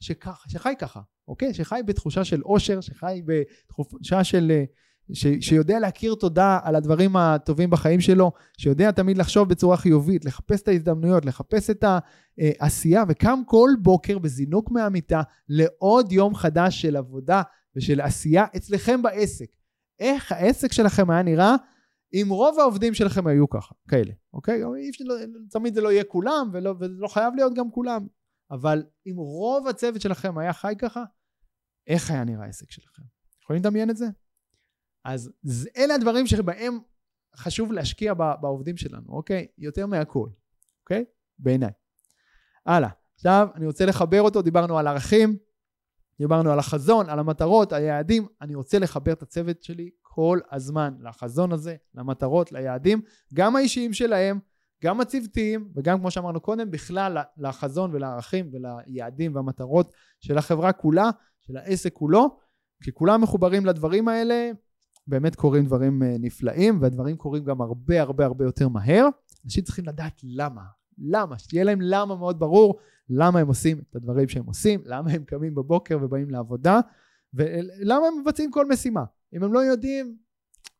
שכח, 0.00 0.44
שחי 0.48 0.74
ככה, 0.78 1.00
אוקיי? 1.28 1.54
שחי 1.54 1.80
בתחושה 1.86 2.24
של 2.24 2.42
אושר, 2.42 2.80
שחי 2.80 3.22
בתחושה 3.26 4.24
של... 4.24 4.64
ש, 5.12 5.26
שיודע 5.40 5.78
להכיר 5.78 6.14
תודה 6.14 6.58
על 6.62 6.76
הדברים 6.76 7.16
הטובים 7.16 7.70
בחיים 7.70 8.00
שלו, 8.00 8.32
שיודע 8.58 8.90
תמיד 8.90 9.18
לחשוב 9.18 9.48
בצורה 9.48 9.76
חיובית, 9.76 10.24
לחפש 10.24 10.62
את 10.62 10.68
ההזדמנויות, 10.68 11.24
לחפש 11.24 11.70
את 11.70 11.84
העשייה, 12.38 13.04
וקם 13.08 13.40
כל 13.46 13.70
בוקר 13.82 14.18
בזינוק 14.18 14.70
מהמיטה 14.70 15.22
לעוד 15.48 16.12
יום 16.12 16.34
חדש 16.34 16.82
של 16.82 16.96
עבודה 16.96 17.42
ושל 17.76 18.00
עשייה 18.00 18.44
אצלכם 18.56 19.02
בעסק. 19.02 19.46
איך 19.98 20.32
העסק 20.32 20.72
שלכם 20.72 21.10
היה 21.10 21.22
נראה 21.22 21.56
אם 22.14 22.26
רוב 22.30 22.60
העובדים 22.60 22.94
שלכם 22.94 23.26
היו 23.26 23.48
ככה, 23.48 23.74
כאלה, 23.88 24.12
אוקיי? 24.32 24.62
תמיד 25.50 25.74
זה 25.74 25.80
לא 25.80 25.92
יהיה 25.92 26.04
כולם, 26.04 26.50
ולא, 26.52 26.74
וזה 26.80 26.94
לא 26.98 27.08
חייב 27.08 27.34
להיות 27.34 27.54
גם 27.54 27.70
כולם, 27.70 28.06
אבל 28.50 28.82
אם 29.06 29.14
רוב 29.16 29.68
הצוות 29.68 30.00
שלכם 30.00 30.38
היה 30.38 30.52
חי 30.52 30.74
ככה, 30.78 31.04
איך 31.86 32.10
היה 32.10 32.24
נראה 32.24 32.44
העסק 32.44 32.70
שלכם? 32.70 33.02
יכולים 33.42 33.62
לדמיין 33.62 33.90
את 33.90 33.96
זה? 33.96 34.06
אז 35.04 35.30
אלה 35.76 35.94
הדברים 35.94 36.26
שבהם 36.26 36.78
חשוב 37.36 37.72
להשקיע 37.72 38.14
בעובדים 38.14 38.76
שלנו, 38.76 39.06
אוקיי? 39.08 39.46
יותר 39.58 39.86
מהכל, 39.86 40.28
אוקיי? 40.80 41.04
בעיניי. 41.38 41.70
הלאה. 42.66 42.88
עכשיו 43.14 43.48
אני 43.54 43.66
רוצה 43.66 43.86
לחבר 43.86 44.22
אותו, 44.22 44.42
דיברנו 44.42 44.78
על 44.78 44.86
ערכים, 44.86 45.36
דיברנו 46.18 46.52
על 46.52 46.58
החזון, 46.58 47.08
על 47.08 47.18
המטרות, 47.18 47.72
היעדים. 47.72 48.26
אני 48.40 48.54
רוצה 48.54 48.78
לחבר 48.78 49.12
את 49.12 49.22
הצוות 49.22 49.62
שלי 49.62 49.90
כל 50.02 50.38
הזמן 50.50 50.94
לחזון 51.00 51.52
הזה, 51.52 51.76
למטרות, 51.94 52.52
ליעדים, 52.52 53.02
גם 53.34 53.56
האישיים 53.56 53.92
שלהם, 53.92 54.38
גם 54.84 55.00
הצוותיים, 55.00 55.72
וגם 55.76 55.98
כמו 55.98 56.10
שאמרנו 56.10 56.40
קודם, 56.40 56.70
בכלל 56.70 57.18
לחזון 57.36 57.94
ולערכים 57.94 58.50
וליעדים 58.52 59.34
והמטרות 59.34 59.92
של 60.20 60.38
החברה 60.38 60.72
כולה, 60.72 61.10
של 61.40 61.56
העסק 61.56 61.92
כולו, 61.92 62.38
כי 62.82 62.92
כולם 62.92 63.20
מחוברים 63.20 63.66
לדברים 63.66 64.08
האלה, 64.08 64.50
באמת 65.12 65.36
קורים 65.36 65.64
דברים 65.64 66.02
אה, 66.02 66.16
נפלאים, 66.20 66.78
והדברים 66.82 67.16
קורים 67.16 67.44
גם 67.44 67.60
הרבה 67.60 68.00
הרבה 68.00 68.24
הרבה 68.24 68.44
יותר 68.44 68.68
מהר. 68.68 69.08
אנשים 69.44 69.64
צריכים 69.64 69.84
לדעת 69.84 70.20
למה. 70.22 70.62
למה? 70.98 71.38
שתהיה 71.38 71.64
להם 71.64 71.78
למה 71.80 72.16
מאוד 72.16 72.38
ברור, 72.38 72.78
למה 73.08 73.38
הם 73.38 73.48
עושים 73.48 73.78
את 73.78 73.96
הדברים 73.96 74.28
שהם 74.28 74.44
עושים, 74.46 74.80
למה 74.84 75.10
הם 75.10 75.24
קמים 75.24 75.54
בבוקר 75.54 75.98
ובאים 76.02 76.30
לעבודה, 76.30 76.80
ולמה 77.34 78.06
הם 78.06 78.20
מבצעים 78.20 78.50
כל 78.50 78.68
משימה. 78.68 79.04
אם 79.34 79.42
הם 79.42 79.52
לא 79.52 79.58
יודעים, 79.58 80.16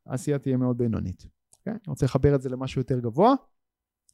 העשייה 0.06 0.38
תהיה 0.38 0.56
מאוד 0.56 0.78
בינונית. 0.78 1.22
Okay? 1.22 1.58
אוקיי? 1.58 1.72
אני 1.72 1.80
רוצה 1.86 2.06
לחבר 2.06 2.34
את 2.34 2.42
זה 2.42 2.48
למשהו 2.48 2.80
יותר 2.80 3.00
גבוה. 3.00 3.34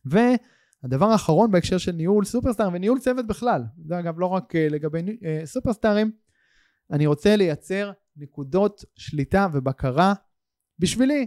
והדבר 0.05 1.07
האחרון 1.07 1.51
בהקשר 1.51 1.79
של 1.79 1.93
ניהול 1.93 2.25
סופרסטארים 2.25 2.75
וניהול 2.75 2.99
צוות 2.99 3.27
בכלל, 3.27 3.63
זה 3.87 3.99
אגב 3.99 4.21
לא 4.21 4.27
רק 4.27 4.57
אה, 4.57 4.69
לגבי 4.69 5.19
אה, 5.25 5.43
סופרסטארים, 5.45 6.11
אני 6.91 7.07
רוצה 7.07 7.37
לייצר 7.37 7.93
נקודות 8.19 8.85
שליטה 8.95 9.47
ובקרה 9.53 10.15
בשבילי, 10.79 11.27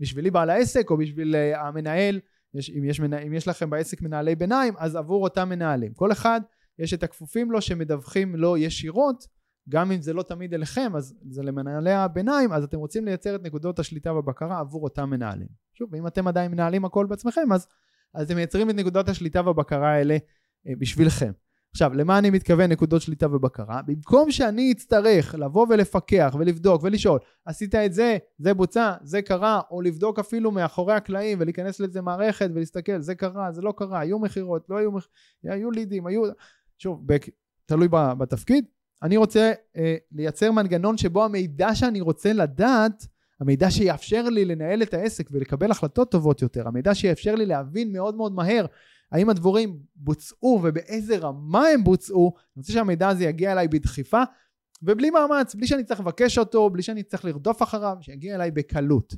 בשבילי 0.00 0.30
בעל 0.30 0.50
העסק 0.50 0.90
או 0.90 0.96
בשביל 0.96 1.34
uh, 1.34 1.58
המנהל, 1.58 2.20
יש, 2.54 2.70
אם, 2.70 2.84
יש 2.84 3.00
אם 3.00 3.32
יש 3.34 3.48
לכם 3.48 3.70
בעסק 3.70 4.02
מנהלי 4.02 4.34
ביניים, 4.34 4.74
אז 4.78 4.96
עבור 4.96 5.22
אותם 5.22 5.48
מנהלים. 5.48 5.94
כל 5.94 6.12
אחד 6.12 6.40
יש 6.78 6.94
את 6.94 7.02
הכפופים 7.02 7.50
לו 7.50 7.60
שמדווחים 7.60 8.36
לו 8.36 8.56
ישירות, 8.56 9.26
גם 9.68 9.92
אם 9.92 10.02
זה 10.02 10.12
לא 10.12 10.22
תמיד 10.22 10.54
אליכם, 10.54 10.96
אז 10.96 11.14
זה 11.30 11.42
למנהלי 11.42 11.92
הביניים, 11.92 12.52
אז 12.52 12.64
אתם 12.64 12.78
רוצים 12.78 13.04
לייצר 13.04 13.34
את 13.34 13.42
נקודות 13.42 13.78
השליטה 13.78 14.12
והבקרה 14.12 14.60
עבור 14.60 14.84
אותם 14.84 15.10
מנהלים. 15.10 15.48
שוב, 15.74 15.94
אם 15.94 16.06
אתם 16.06 16.28
עדיין 16.28 16.50
מנהלים 16.50 16.84
הכל 16.84 17.06
בעצמכם, 17.06 17.52
אז, 17.52 17.66
אז 18.14 18.26
אתם 18.26 18.36
מייצרים 18.36 18.70
את 18.70 18.74
נקודות 18.74 19.08
השליטה 19.08 19.46
והבקרה 19.46 19.92
האלה 19.92 20.16
uh, 20.16 20.70
בשבילכם. 20.78 21.32
עכשיו, 21.74 21.94
למה 21.94 22.18
אני 22.18 22.30
מתכוון 22.30 22.72
נקודות 22.72 23.02
שליטה 23.02 23.26
ובקרה? 23.34 23.82
במקום 23.86 24.30
שאני 24.30 24.72
אצטרך 24.72 25.34
לבוא 25.38 25.66
ולפקח 25.70 26.36
ולבדוק 26.38 26.82
ולשאול, 26.82 27.18
עשית 27.44 27.74
את 27.74 27.94
זה, 27.94 28.18
זה 28.38 28.54
בוצע, 28.54 28.94
זה 29.02 29.22
קרה, 29.22 29.60
או 29.70 29.82
לבדוק 29.82 30.18
אפילו 30.18 30.50
מאחורי 30.50 30.94
הקלעים 30.94 31.38
ולהיכנס 31.40 31.80
לאיזה 31.80 32.00
מערכת 32.00 32.50
ולהסתכל, 32.54 33.00
זה 33.00 33.14
קרה, 33.14 33.52
זה 33.52 33.62
לא 33.62 33.74
קרה, 33.76 34.00
היו 34.00 34.18
מכירות, 34.18 34.66
לא 34.68 34.76
היו 34.76 34.92
מכירות, 34.92 35.12
היו 35.44 35.70
לידים, 35.70 36.06
היו... 36.06 36.22
שוב, 36.78 37.06
בק... 37.06 37.26
תלוי 37.66 37.88
בתפקיד. 38.18 38.64
אני 39.02 39.16
רוצה 39.16 39.52
אה, 39.76 39.96
לייצר 40.12 40.52
מנגנון 40.52 40.98
שבו 40.98 41.24
המידע 41.24 41.74
שאני 41.74 42.00
רוצה 42.00 42.32
לדעת, 42.32 43.06
המידע 43.40 43.70
שיאפשר 43.70 44.28
לי 44.28 44.44
לנהל 44.44 44.82
את 44.82 44.94
העסק 44.94 45.28
ולקבל 45.30 45.70
החלטות 45.70 46.10
טובות 46.10 46.42
יותר, 46.42 46.68
המידע 46.68 46.94
שיאפשר 46.94 47.34
לי 47.34 47.46
להבין 47.46 47.92
מאוד 47.92 48.14
מאוד 48.14 48.34
מהר 48.34 48.66
האם 49.12 49.30
הדבורים 49.30 49.78
בוצעו 49.96 50.60
ובאיזה 50.64 51.18
רמה 51.18 51.66
הם 51.66 51.84
בוצעו, 51.84 52.32
אני 52.36 52.60
רוצה 52.60 52.72
שהמידע 52.72 53.08
הזה 53.08 53.24
יגיע 53.24 53.52
אליי 53.52 53.68
בדחיפה 53.68 54.22
ובלי 54.82 55.10
מאמץ, 55.10 55.54
בלי 55.54 55.66
שאני 55.66 55.84
צריך 55.84 56.00
לבקש 56.00 56.38
אותו, 56.38 56.70
בלי 56.70 56.82
שאני 56.82 57.02
צריך 57.02 57.24
לרדוף 57.24 57.62
אחריו, 57.62 57.96
שיגיע 58.00 58.34
אליי 58.34 58.50
בקלות. 58.50 59.14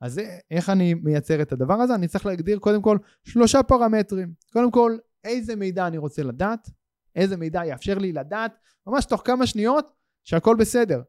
אז 0.00 0.20
איך 0.50 0.70
אני 0.70 0.94
מייצר 0.94 1.42
את 1.42 1.52
הדבר 1.52 1.74
הזה? 1.74 1.94
אני 1.94 2.08
צריך 2.08 2.26
להגדיר 2.26 2.58
קודם 2.58 2.82
כל 2.82 2.98
שלושה 3.24 3.62
פרמטרים. 3.62 4.32
קודם 4.52 4.70
כל, 4.70 4.96
איזה 5.24 5.56
מידע 5.56 5.86
אני 5.86 5.98
רוצה 5.98 6.22
לדעת, 6.22 6.70
איזה 7.16 7.36
מידע 7.36 7.66
יאפשר 7.66 7.98
לי 7.98 8.12
לדעת, 8.12 8.52
ממש 8.86 9.04
תוך 9.04 9.22
כמה 9.24 9.46
שניות, 9.46 9.92
שהכל 10.24 10.56
בסדר, 10.56 11.02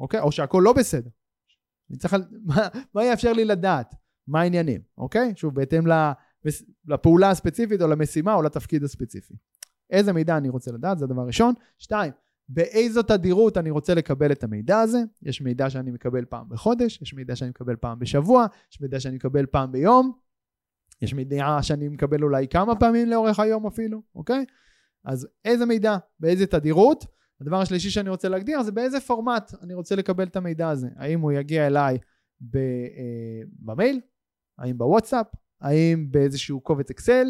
אוקיי? 0.00 0.20
או 0.20 0.32
שהכל 0.32 0.62
לא 0.64 0.72
בסדר. 0.72 1.10
אני 1.90 1.98
צריך, 1.98 2.16
מה, 2.48 2.68
מה 2.94 3.04
יאפשר 3.04 3.32
לי 3.32 3.44
לדעת? 3.44 3.94
מה 4.28 4.40
העניינים, 4.40 4.80
אוקיי? 4.98 5.32
שוב, 5.36 5.54
בהתאם 5.54 5.86
לפעולה 6.86 7.30
הספציפית 7.30 7.82
או 7.82 7.88
למשימה 7.88 8.34
או 8.34 8.42
לתפקיד 8.42 8.84
הספציפי. 8.84 9.34
איזה 9.90 10.12
מידע 10.12 10.36
אני 10.36 10.48
רוצה 10.48 10.72
לדעת, 10.72 10.98
זה 10.98 11.04
הדבר 11.04 11.22
הראשון. 11.22 11.54
שתיים, 11.78 12.12
באיזו 12.48 13.02
תדירות 13.02 13.56
אני 13.56 13.70
רוצה 13.70 13.94
לקבל 13.94 14.32
את 14.32 14.44
המידע 14.44 14.80
הזה. 14.80 14.98
יש 15.22 15.40
מידע 15.40 15.70
שאני 15.70 15.90
מקבל 15.90 16.24
פעם 16.24 16.48
בחודש, 16.48 17.02
יש 17.02 17.14
מידע 17.14 17.36
שאני 17.36 17.50
מקבל 17.50 17.76
פעם 17.76 17.98
בשבוע, 17.98 18.46
יש 18.72 18.80
מידע 18.80 19.00
שאני 19.00 19.16
מקבל 19.16 19.46
פעם 19.46 19.72
ביום, 19.72 20.12
יש 21.02 21.14
מידע 21.14 21.58
שאני 21.62 21.88
מקבל 21.88 22.22
אולי 22.22 22.48
כמה 22.48 22.76
פעמים 22.76 23.08
לאורך 23.08 23.40
היום 23.40 23.66
אפילו, 23.66 24.02
אוקיי? 24.14 24.44
אז 25.04 25.28
איזה 25.44 25.66
מידע, 25.66 25.96
באיזה 26.20 26.46
תדירות. 26.46 27.04
הדבר 27.40 27.60
השלישי 27.60 27.90
שאני 27.90 28.10
רוצה 28.10 28.28
להגדיר 28.28 28.62
זה 28.62 28.72
באיזה 28.72 29.00
פורמט 29.00 29.54
אני 29.62 29.74
רוצה 29.74 29.96
לקבל 29.96 30.24
את 30.24 30.36
המידע 30.36 30.68
הזה. 30.68 30.88
האם 30.96 31.20
הוא 31.20 31.32
יגיע 31.32 31.66
אליי 31.66 31.98
אה, 32.54 32.60
במייל, 33.58 34.00
האם 34.58 34.78
בוואטסאפ, 34.78 35.26
האם 35.60 36.06
באיזשהו 36.10 36.60
קובץ 36.60 36.90
אקסל, 36.90 37.26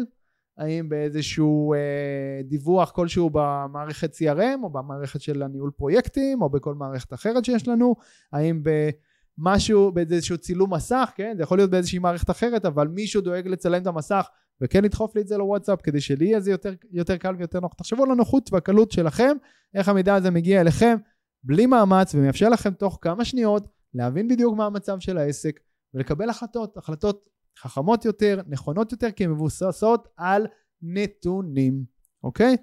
האם 0.57 0.89
באיזשהו 0.89 1.73
אה, 1.73 2.41
דיווח 2.43 2.91
כלשהו 2.91 3.29
במערכת 3.33 4.15
CRM 4.15 4.63
או 4.63 4.69
במערכת 4.69 5.21
של 5.21 5.43
הניהול 5.43 5.71
פרויקטים 5.71 6.41
או 6.41 6.49
בכל 6.49 6.75
מערכת 6.75 7.13
אחרת 7.13 7.45
שיש 7.45 7.67
לנו, 7.67 7.95
האם 8.33 8.63
במשהו, 8.63 9.91
באיזשהו 9.91 10.37
צילום 10.37 10.73
מסך, 10.73 11.11
כן, 11.15 11.33
זה 11.37 11.43
יכול 11.43 11.57
להיות 11.57 11.71
באיזושהי 11.71 11.99
מערכת 11.99 12.29
אחרת, 12.29 12.65
אבל 12.65 12.87
מישהו 12.87 13.21
דואג 13.21 13.47
לצלם 13.47 13.81
את 13.81 13.87
המסך 13.87 14.27
וכן 14.61 14.83
לדחוף 14.83 15.15
לי 15.15 15.21
את 15.21 15.27
זה 15.27 15.37
לוואטסאפ 15.37 15.81
כדי 15.81 16.01
שלי 16.01 16.25
יהיה 16.25 16.39
זה 16.39 16.51
יותר, 16.51 16.73
יותר 16.91 17.17
קל 17.17 17.35
ויותר 17.37 17.59
נוח. 17.59 17.73
תחשבו 17.73 18.03
על 18.03 18.11
הנוחות 18.11 18.53
והקלות 18.53 18.91
שלכם, 18.91 19.37
איך 19.73 19.89
המידע 19.89 20.15
הזה 20.15 20.31
מגיע 20.31 20.61
אליכם 20.61 20.97
בלי 21.43 21.65
מאמץ 21.65 22.15
ומאפשר 22.15 22.49
לכם 22.49 22.73
תוך 22.73 22.99
כמה 23.01 23.25
שניות 23.25 23.67
להבין 23.93 24.27
בדיוק 24.27 24.55
מה 24.55 24.65
המצב 24.65 24.99
של 24.99 25.17
העסק 25.17 25.59
ולקבל 25.93 26.29
החלטות, 26.29 26.77
החלטות 26.77 27.29
חכמות 27.61 28.05
יותר, 28.05 28.41
נכונות 28.47 28.91
יותר, 28.91 29.11
כי 29.11 29.23
הן 29.23 29.31
מבוססות 29.31 30.07
על 30.17 30.47
נתונים, 30.81 31.85
אוקיי? 32.23 32.57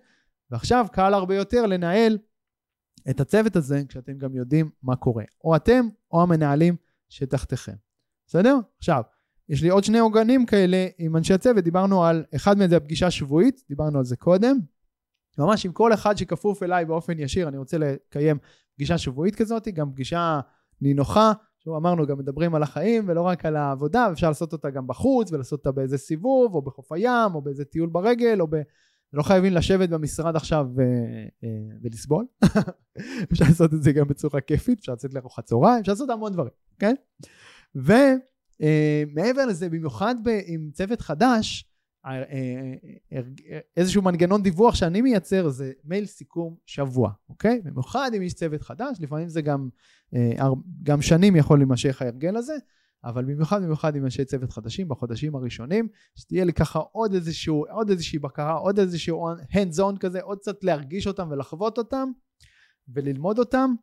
ועכשיו 0.50 0.86
קל 0.92 1.14
הרבה 1.14 1.36
יותר 1.36 1.66
לנהל 1.66 2.18
את 3.10 3.20
הצוות 3.20 3.56
הזה 3.56 3.82
כשאתם 3.88 4.18
גם 4.18 4.34
יודעים 4.34 4.70
מה 4.82 4.96
קורה. 4.96 5.24
או 5.44 5.56
אתם 5.56 5.88
או 6.12 6.22
המנהלים 6.22 6.76
שתחתיכם. 7.08 7.74
בסדר? 8.26 8.56
עכשיו, 8.78 9.02
יש 9.48 9.62
לי 9.62 9.68
עוד 9.68 9.84
שני 9.84 9.98
עוגנים 9.98 10.46
כאלה 10.46 10.86
עם 10.98 11.16
אנשי 11.16 11.34
הצוות, 11.34 11.64
דיברנו 11.64 12.04
על, 12.04 12.24
אחד 12.36 12.58
מהם 12.58 12.70
זה 12.70 12.76
הפגישה 12.76 13.06
השבועית, 13.06 13.64
דיברנו 13.68 13.98
על 13.98 14.04
זה 14.04 14.16
קודם. 14.16 14.58
ממש 15.38 15.66
עם 15.66 15.72
כל 15.72 15.94
אחד 15.94 16.16
שכפוף 16.16 16.62
אליי 16.62 16.84
באופן 16.84 17.18
ישיר, 17.18 17.48
אני 17.48 17.58
רוצה 17.58 17.78
לקיים 17.78 18.38
פגישה 18.74 18.98
שבועית 18.98 19.34
כזאת, 19.34 19.68
גם 19.68 19.92
פגישה 19.92 20.40
נינוחה, 20.80 21.32
שוב 21.64 21.74
אמרנו 21.76 22.06
גם 22.06 22.18
מדברים 22.18 22.54
על 22.54 22.62
החיים 22.62 23.04
ולא 23.08 23.20
רק 23.22 23.44
על 23.44 23.56
העבודה 23.56 24.12
אפשר 24.12 24.28
לעשות 24.28 24.52
אותה 24.52 24.70
גם 24.70 24.86
בחוץ 24.86 25.32
ולעשות 25.32 25.58
אותה 25.58 25.72
באיזה 25.72 25.98
סיבוב 25.98 26.54
או 26.54 26.62
בחוף 26.62 26.92
הים 26.92 27.34
או 27.34 27.42
באיזה 27.42 27.64
טיול 27.64 27.88
ברגל 27.88 28.40
או 28.40 28.46
ב... 28.46 28.56
לא 29.12 29.22
חייבים 29.22 29.52
לשבת 29.52 29.88
במשרד 29.88 30.36
עכשיו 30.36 30.66
ו... 30.76 30.82
אה, 31.44 31.48
ולסבול. 31.82 32.26
אפשר 33.32 33.44
לעשות 33.48 33.74
את 33.74 33.82
זה 33.82 33.92
גם 33.92 34.08
בצורה 34.08 34.40
כיפית 34.40 34.78
אפשר 34.78 34.92
לצאת 34.92 35.14
לארוחת 35.14 35.44
צהריים 35.44 35.80
אפשר 35.80 35.92
לעשות 35.92 36.10
המון 36.10 36.32
דברים 36.32 36.50
כן? 36.78 36.94
ומעבר 37.74 39.40
אה, 39.40 39.46
לזה 39.46 39.68
במיוחד 39.68 40.14
עם 40.46 40.70
צוות 40.72 41.00
חדש 41.00 41.64
אה, 41.64 41.73
איזשהו 43.76 44.02
מנגנון 44.02 44.42
דיווח 44.42 44.74
שאני 44.74 45.00
מייצר 45.00 45.48
זה 45.48 45.72
מייל 45.84 46.06
סיכום 46.06 46.56
שבוע 46.66 47.10
אוקיי 47.28 47.60
במיוחד 47.64 48.10
אם 48.16 48.22
יש 48.22 48.34
צוות 48.34 48.62
חדש 48.62 48.96
לפעמים 49.00 49.28
זה 49.28 49.42
גם 49.42 49.68
אה, 50.14 50.48
גם 50.82 51.02
שנים 51.02 51.36
יכול 51.36 51.58
להימשך 51.58 52.02
ההרגל 52.02 52.36
הזה, 52.36 52.54
אבל 53.04 53.24
במיוחד 53.24 53.62
במיוחד 53.62 53.96
עם 53.96 54.04
אנשי 54.04 54.24
צוות 54.24 54.52
חדשים 54.52 54.88
בחודשים 54.88 55.34
הראשונים, 55.34 55.88
שתהיה 56.14 56.44
לי 56.44 56.52
ככה 56.52 56.78
עוד 56.78 57.14
איזשהו, 57.14 57.64
עוד 57.70 57.90
איזושהי 57.90 58.18
בקרה, 58.18 58.52
עוד 58.52 58.78
איזשהו 58.78 59.32
hands 59.32 59.78
on 59.78 59.98
כזה, 60.00 60.20
עוד 60.20 60.38
קצת 60.38 60.64
להרגיש 60.64 61.06
אותם 61.06 61.28
ולחוות 61.30 61.78
אותם 61.78 62.08
וללמוד 62.88 63.38
אותם. 63.38 63.74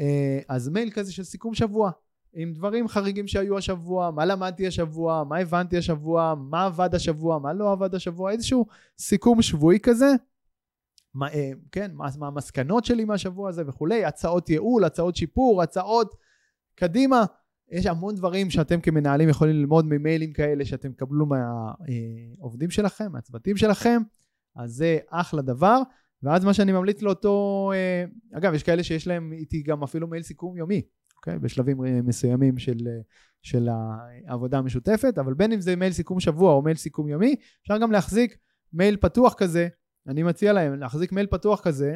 אה, 0.00 0.40
אז 0.48 0.68
מייל 0.68 0.90
כזה 0.90 1.12
של 1.12 1.24
סיכום 1.24 1.54
שבוע, 1.54 1.90
עם 2.32 2.52
דברים 2.52 2.88
חריגים 2.88 3.26
שהיו 3.26 3.58
השבוע, 3.58 4.10
מה 4.10 4.24
למדתי 4.24 4.66
השבוע, 4.66 5.24
מה 5.28 5.38
הבנתי 5.38 5.78
השבוע, 5.78 6.34
מה 6.38 6.64
עבד 6.64 6.94
השבוע, 6.94 7.38
מה 7.38 7.52
לא 7.52 7.72
עבד 7.72 7.94
השבוע, 7.94 8.30
איזשהו 8.30 8.66
סיכום 8.98 9.42
שבועי 9.42 9.78
כזה, 9.80 10.06
מה, 11.14 11.28
אה, 11.28 11.50
כן, 11.72 11.90
מה, 11.94 12.08
מה 12.18 12.26
המסקנות 12.26 12.84
שלי 12.84 13.04
מהשבוע 13.04 13.48
הזה 13.48 13.62
וכולי, 13.66 14.04
הצעות 14.04 14.50
ייעול, 14.50 14.84
הצעות 14.84 15.16
שיפור, 15.16 15.62
הצעות 15.62 16.14
קדימה, 16.74 17.24
יש 17.70 17.86
המון 17.86 18.14
דברים 18.14 18.50
שאתם 18.50 18.80
כמנהלים 18.80 19.28
יכולים 19.28 19.56
ללמוד 19.56 19.84
ממיילים 19.84 20.32
כאלה 20.32 20.64
שאתם 20.64 20.92
תקבלו 20.92 21.26
מהעובדים 21.26 22.70
שלכם, 22.70 23.12
מהצוותים 23.12 23.56
שלכם, 23.56 24.02
אז 24.56 24.70
זה 24.70 24.98
אחלה 25.10 25.42
דבר. 25.42 25.82
ואז 26.22 26.44
מה 26.44 26.54
שאני 26.54 26.72
ממליץ 26.72 27.02
לאותו, 27.02 27.70
אה, 27.74 28.04
אגב, 28.38 28.54
יש 28.54 28.62
כאלה 28.62 28.82
שיש 28.82 29.06
להם 29.06 29.32
איתי 29.32 29.62
גם 29.62 29.82
אפילו 29.82 30.06
מייל 30.06 30.22
סיכום 30.22 30.56
יומי, 30.56 30.82
אוקיי? 31.18 31.38
בשלבים 31.38 31.84
אה, 31.84 32.02
מסוימים 32.02 32.58
של, 32.58 32.78
אה, 32.86 33.00
של 33.42 33.68
העבודה 34.28 34.58
המשותפת, 34.58 35.18
אבל 35.18 35.34
בין 35.34 35.52
אם 35.52 35.60
זה 35.60 35.76
מייל 35.76 35.92
סיכום 35.92 36.20
שבוע 36.20 36.52
או 36.52 36.62
מייל 36.62 36.76
סיכום 36.76 37.08
יומי, 37.08 37.34
אפשר 37.62 37.78
גם 37.78 37.92
להחזיק 37.92 38.36
מייל 38.72 38.96
פתוח 38.96 39.34
כזה, 39.34 39.68
אני 40.08 40.22
מציע 40.22 40.52
להם 40.52 40.80
להחזיק 40.80 41.12
מייל 41.12 41.26
פתוח 41.26 41.60
כזה, 41.60 41.94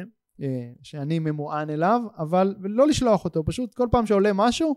שאני 0.83 1.19
ממוען 1.19 1.69
אליו, 1.69 2.01
אבל 2.17 2.55
לא 2.59 2.87
לשלוח 2.87 3.25
אותו, 3.25 3.45
פשוט 3.45 3.75
כל 3.75 3.87
פעם 3.91 4.05
שעולה 4.05 4.33
משהו, 4.33 4.75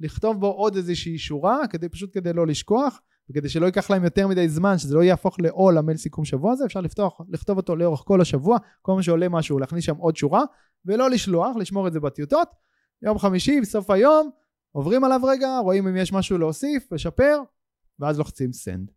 לכתוב 0.00 0.40
בו 0.40 0.46
עוד 0.46 0.76
איזושהי 0.76 1.18
שורה, 1.18 1.58
כדי, 1.70 1.88
פשוט 1.88 2.10
כדי 2.12 2.32
לא 2.32 2.46
לשכוח, 2.46 3.00
וכדי 3.30 3.48
שלא 3.48 3.66
ייקח 3.66 3.90
להם 3.90 4.04
יותר 4.04 4.28
מדי 4.28 4.48
זמן, 4.48 4.78
שזה 4.78 4.94
לא 4.94 5.02
יהפוך 5.02 5.40
לעול 5.40 5.78
המייל 5.78 5.96
סיכום 5.98 6.24
שבוע 6.24 6.52
הזה, 6.52 6.64
אפשר 6.64 6.80
לפתוח, 6.80 7.20
לכתוב 7.28 7.56
אותו 7.56 7.76
לאורך 7.76 8.00
כל 8.04 8.20
השבוע, 8.20 8.58
כל 8.82 8.94
מה 8.94 9.02
שעולה 9.02 9.28
משהו, 9.28 9.58
להכניס 9.58 9.84
שם 9.84 9.96
עוד 9.96 10.16
שורה, 10.16 10.44
ולא 10.84 11.10
לשלוח, 11.10 11.56
לשמור 11.56 11.88
את 11.88 11.92
זה 11.92 12.00
בטיוטות. 12.00 12.48
יום 13.02 13.18
חמישי, 13.18 13.60
בסוף 13.60 13.90
היום, 13.90 14.30
עוברים 14.72 15.04
עליו 15.04 15.20
רגע, 15.24 15.58
רואים 15.58 15.88
אם 15.88 15.96
יש 15.96 16.12
משהו 16.12 16.38
להוסיף, 16.38 16.92
לשפר, 16.92 17.42
ואז 17.98 18.18
לוחצים 18.18 18.50
send. 18.50 18.92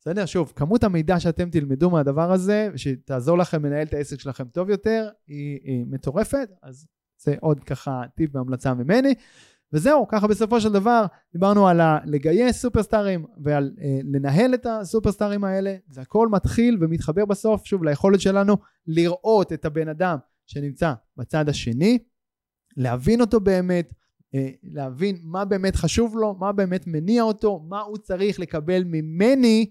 בסדר? 0.00 0.26
שוב, 0.26 0.52
כמות 0.56 0.84
המידע 0.84 1.20
שאתם 1.20 1.50
תלמדו 1.50 1.90
מהדבר 1.90 2.32
הזה, 2.32 2.70
שתעזור 2.76 3.38
לכם 3.38 3.66
לנהל 3.66 3.86
את 3.86 3.94
העסק 3.94 4.20
שלכם 4.20 4.44
טוב 4.44 4.70
יותר, 4.70 5.08
היא, 5.26 5.58
היא 5.62 5.84
מטורפת, 5.90 6.48
אז 6.62 6.86
זה 7.18 7.34
עוד 7.40 7.64
ככה 7.64 8.02
טיפ 8.16 8.30
והמלצה 8.34 8.74
ממני. 8.74 9.14
וזהו, 9.72 10.08
ככה 10.08 10.26
בסופו 10.26 10.60
של 10.60 10.72
דבר 10.72 11.06
דיברנו 11.32 11.68
על 11.68 11.80
לגייס 12.04 12.60
סופרסטארים 12.62 13.24
ועל 13.44 13.72
אה, 13.80 13.98
לנהל 14.04 14.54
את 14.54 14.66
הסופרסטארים 14.66 15.44
האלה, 15.44 15.76
זה 15.88 16.00
הכל 16.00 16.28
מתחיל 16.28 16.78
ומתחבר 16.80 17.24
בסוף, 17.24 17.64
שוב, 17.64 17.84
ליכולת 17.84 18.20
שלנו 18.20 18.56
לראות 18.86 19.52
את 19.52 19.64
הבן 19.64 19.88
אדם 19.88 20.16
שנמצא 20.46 20.92
בצד 21.16 21.48
השני, 21.48 21.98
להבין 22.76 23.20
אותו 23.20 23.40
באמת, 23.40 23.94
אה, 24.34 24.50
להבין 24.62 25.18
מה 25.22 25.44
באמת 25.44 25.76
חשוב 25.76 26.16
לו, 26.16 26.34
מה 26.34 26.52
באמת 26.52 26.86
מניע 26.86 27.22
אותו, 27.22 27.64
מה 27.68 27.80
הוא 27.80 27.98
צריך 27.98 28.40
לקבל 28.40 28.84
ממני, 28.84 29.70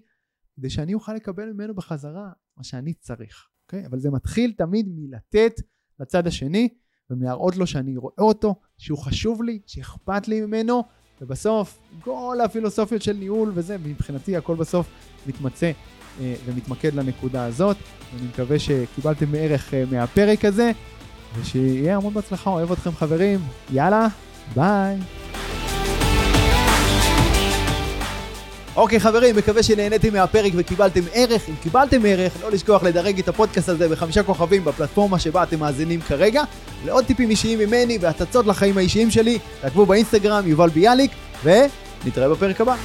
כדי 0.56 0.70
שאני 0.70 0.94
אוכל 0.94 1.14
לקבל 1.14 1.52
ממנו 1.52 1.74
בחזרה 1.74 2.30
מה 2.56 2.64
שאני 2.64 2.94
צריך, 2.94 3.48
אוקיי? 3.64 3.86
אבל 3.86 3.98
זה 3.98 4.10
מתחיל 4.10 4.52
תמיד 4.52 4.86
מלתת 4.88 5.60
לצד 6.00 6.26
השני 6.26 6.68
ולהראות 7.10 7.56
לו 7.56 7.66
שאני 7.66 7.96
רואה 7.96 8.14
אותו, 8.18 8.54
שהוא 8.78 8.98
חשוב 8.98 9.42
לי, 9.42 9.60
שאכפת 9.66 10.28
לי 10.28 10.40
ממנו, 10.40 10.84
ובסוף 11.20 11.78
כל 12.00 12.38
הפילוסופיות 12.44 13.02
של 13.02 13.12
ניהול 13.12 13.52
וזה, 13.54 13.78
מבחינתי 13.78 14.36
הכל 14.36 14.56
בסוף 14.56 14.88
מתמצא 15.26 15.72
אה, 16.20 16.34
ומתמקד 16.44 16.94
לנקודה 16.94 17.44
הזאת. 17.44 17.76
אני 18.14 18.26
מקווה 18.26 18.58
שקיבלתם 18.58 19.34
ערך 19.34 19.74
אה, 19.74 19.84
מהפרק 19.90 20.44
הזה, 20.44 20.72
ושיהיה 21.38 21.96
המון 21.96 22.14
בהצלחה, 22.14 22.50
אוהב 22.50 22.72
אתכם 22.72 22.90
חברים, 22.98 23.40
יאללה, 23.72 24.06
ביי. 24.54 24.96
אוקיי 28.76 29.00
חברים, 29.00 29.36
מקווה 29.36 29.62
שנהניתם 29.62 30.12
מהפרק 30.12 30.52
וקיבלתם 30.56 31.00
ערך. 31.12 31.48
אם 31.48 31.54
קיבלתם 31.62 32.00
ערך, 32.06 32.32
לא 32.42 32.50
לשכוח 32.50 32.82
לדרג 32.82 33.18
את 33.18 33.28
הפודקאסט 33.28 33.68
הזה 33.68 33.88
בחמישה 33.88 34.22
כוכבים 34.22 34.64
בפלטפורמה 34.64 35.18
שבה 35.18 35.42
אתם 35.42 35.60
מאזינים 35.60 36.00
כרגע. 36.00 36.42
לעוד 36.84 37.04
טיפים 37.04 37.30
אישיים 37.30 37.58
ממני 37.58 37.98
והצצות 38.00 38.46
לחיים 38.46 38.78
האישיים 38.78 39.10
שלי, 39.10 39.38
תעקבו 39.60 39.86
באינסטגרם 39.86 40.46
יובל 40.46 40.68
ביאליק, 40.68 41.10
ונתראה 41.44 42.28
בפרק 42.28 42.60
הבא. 42.60 42.76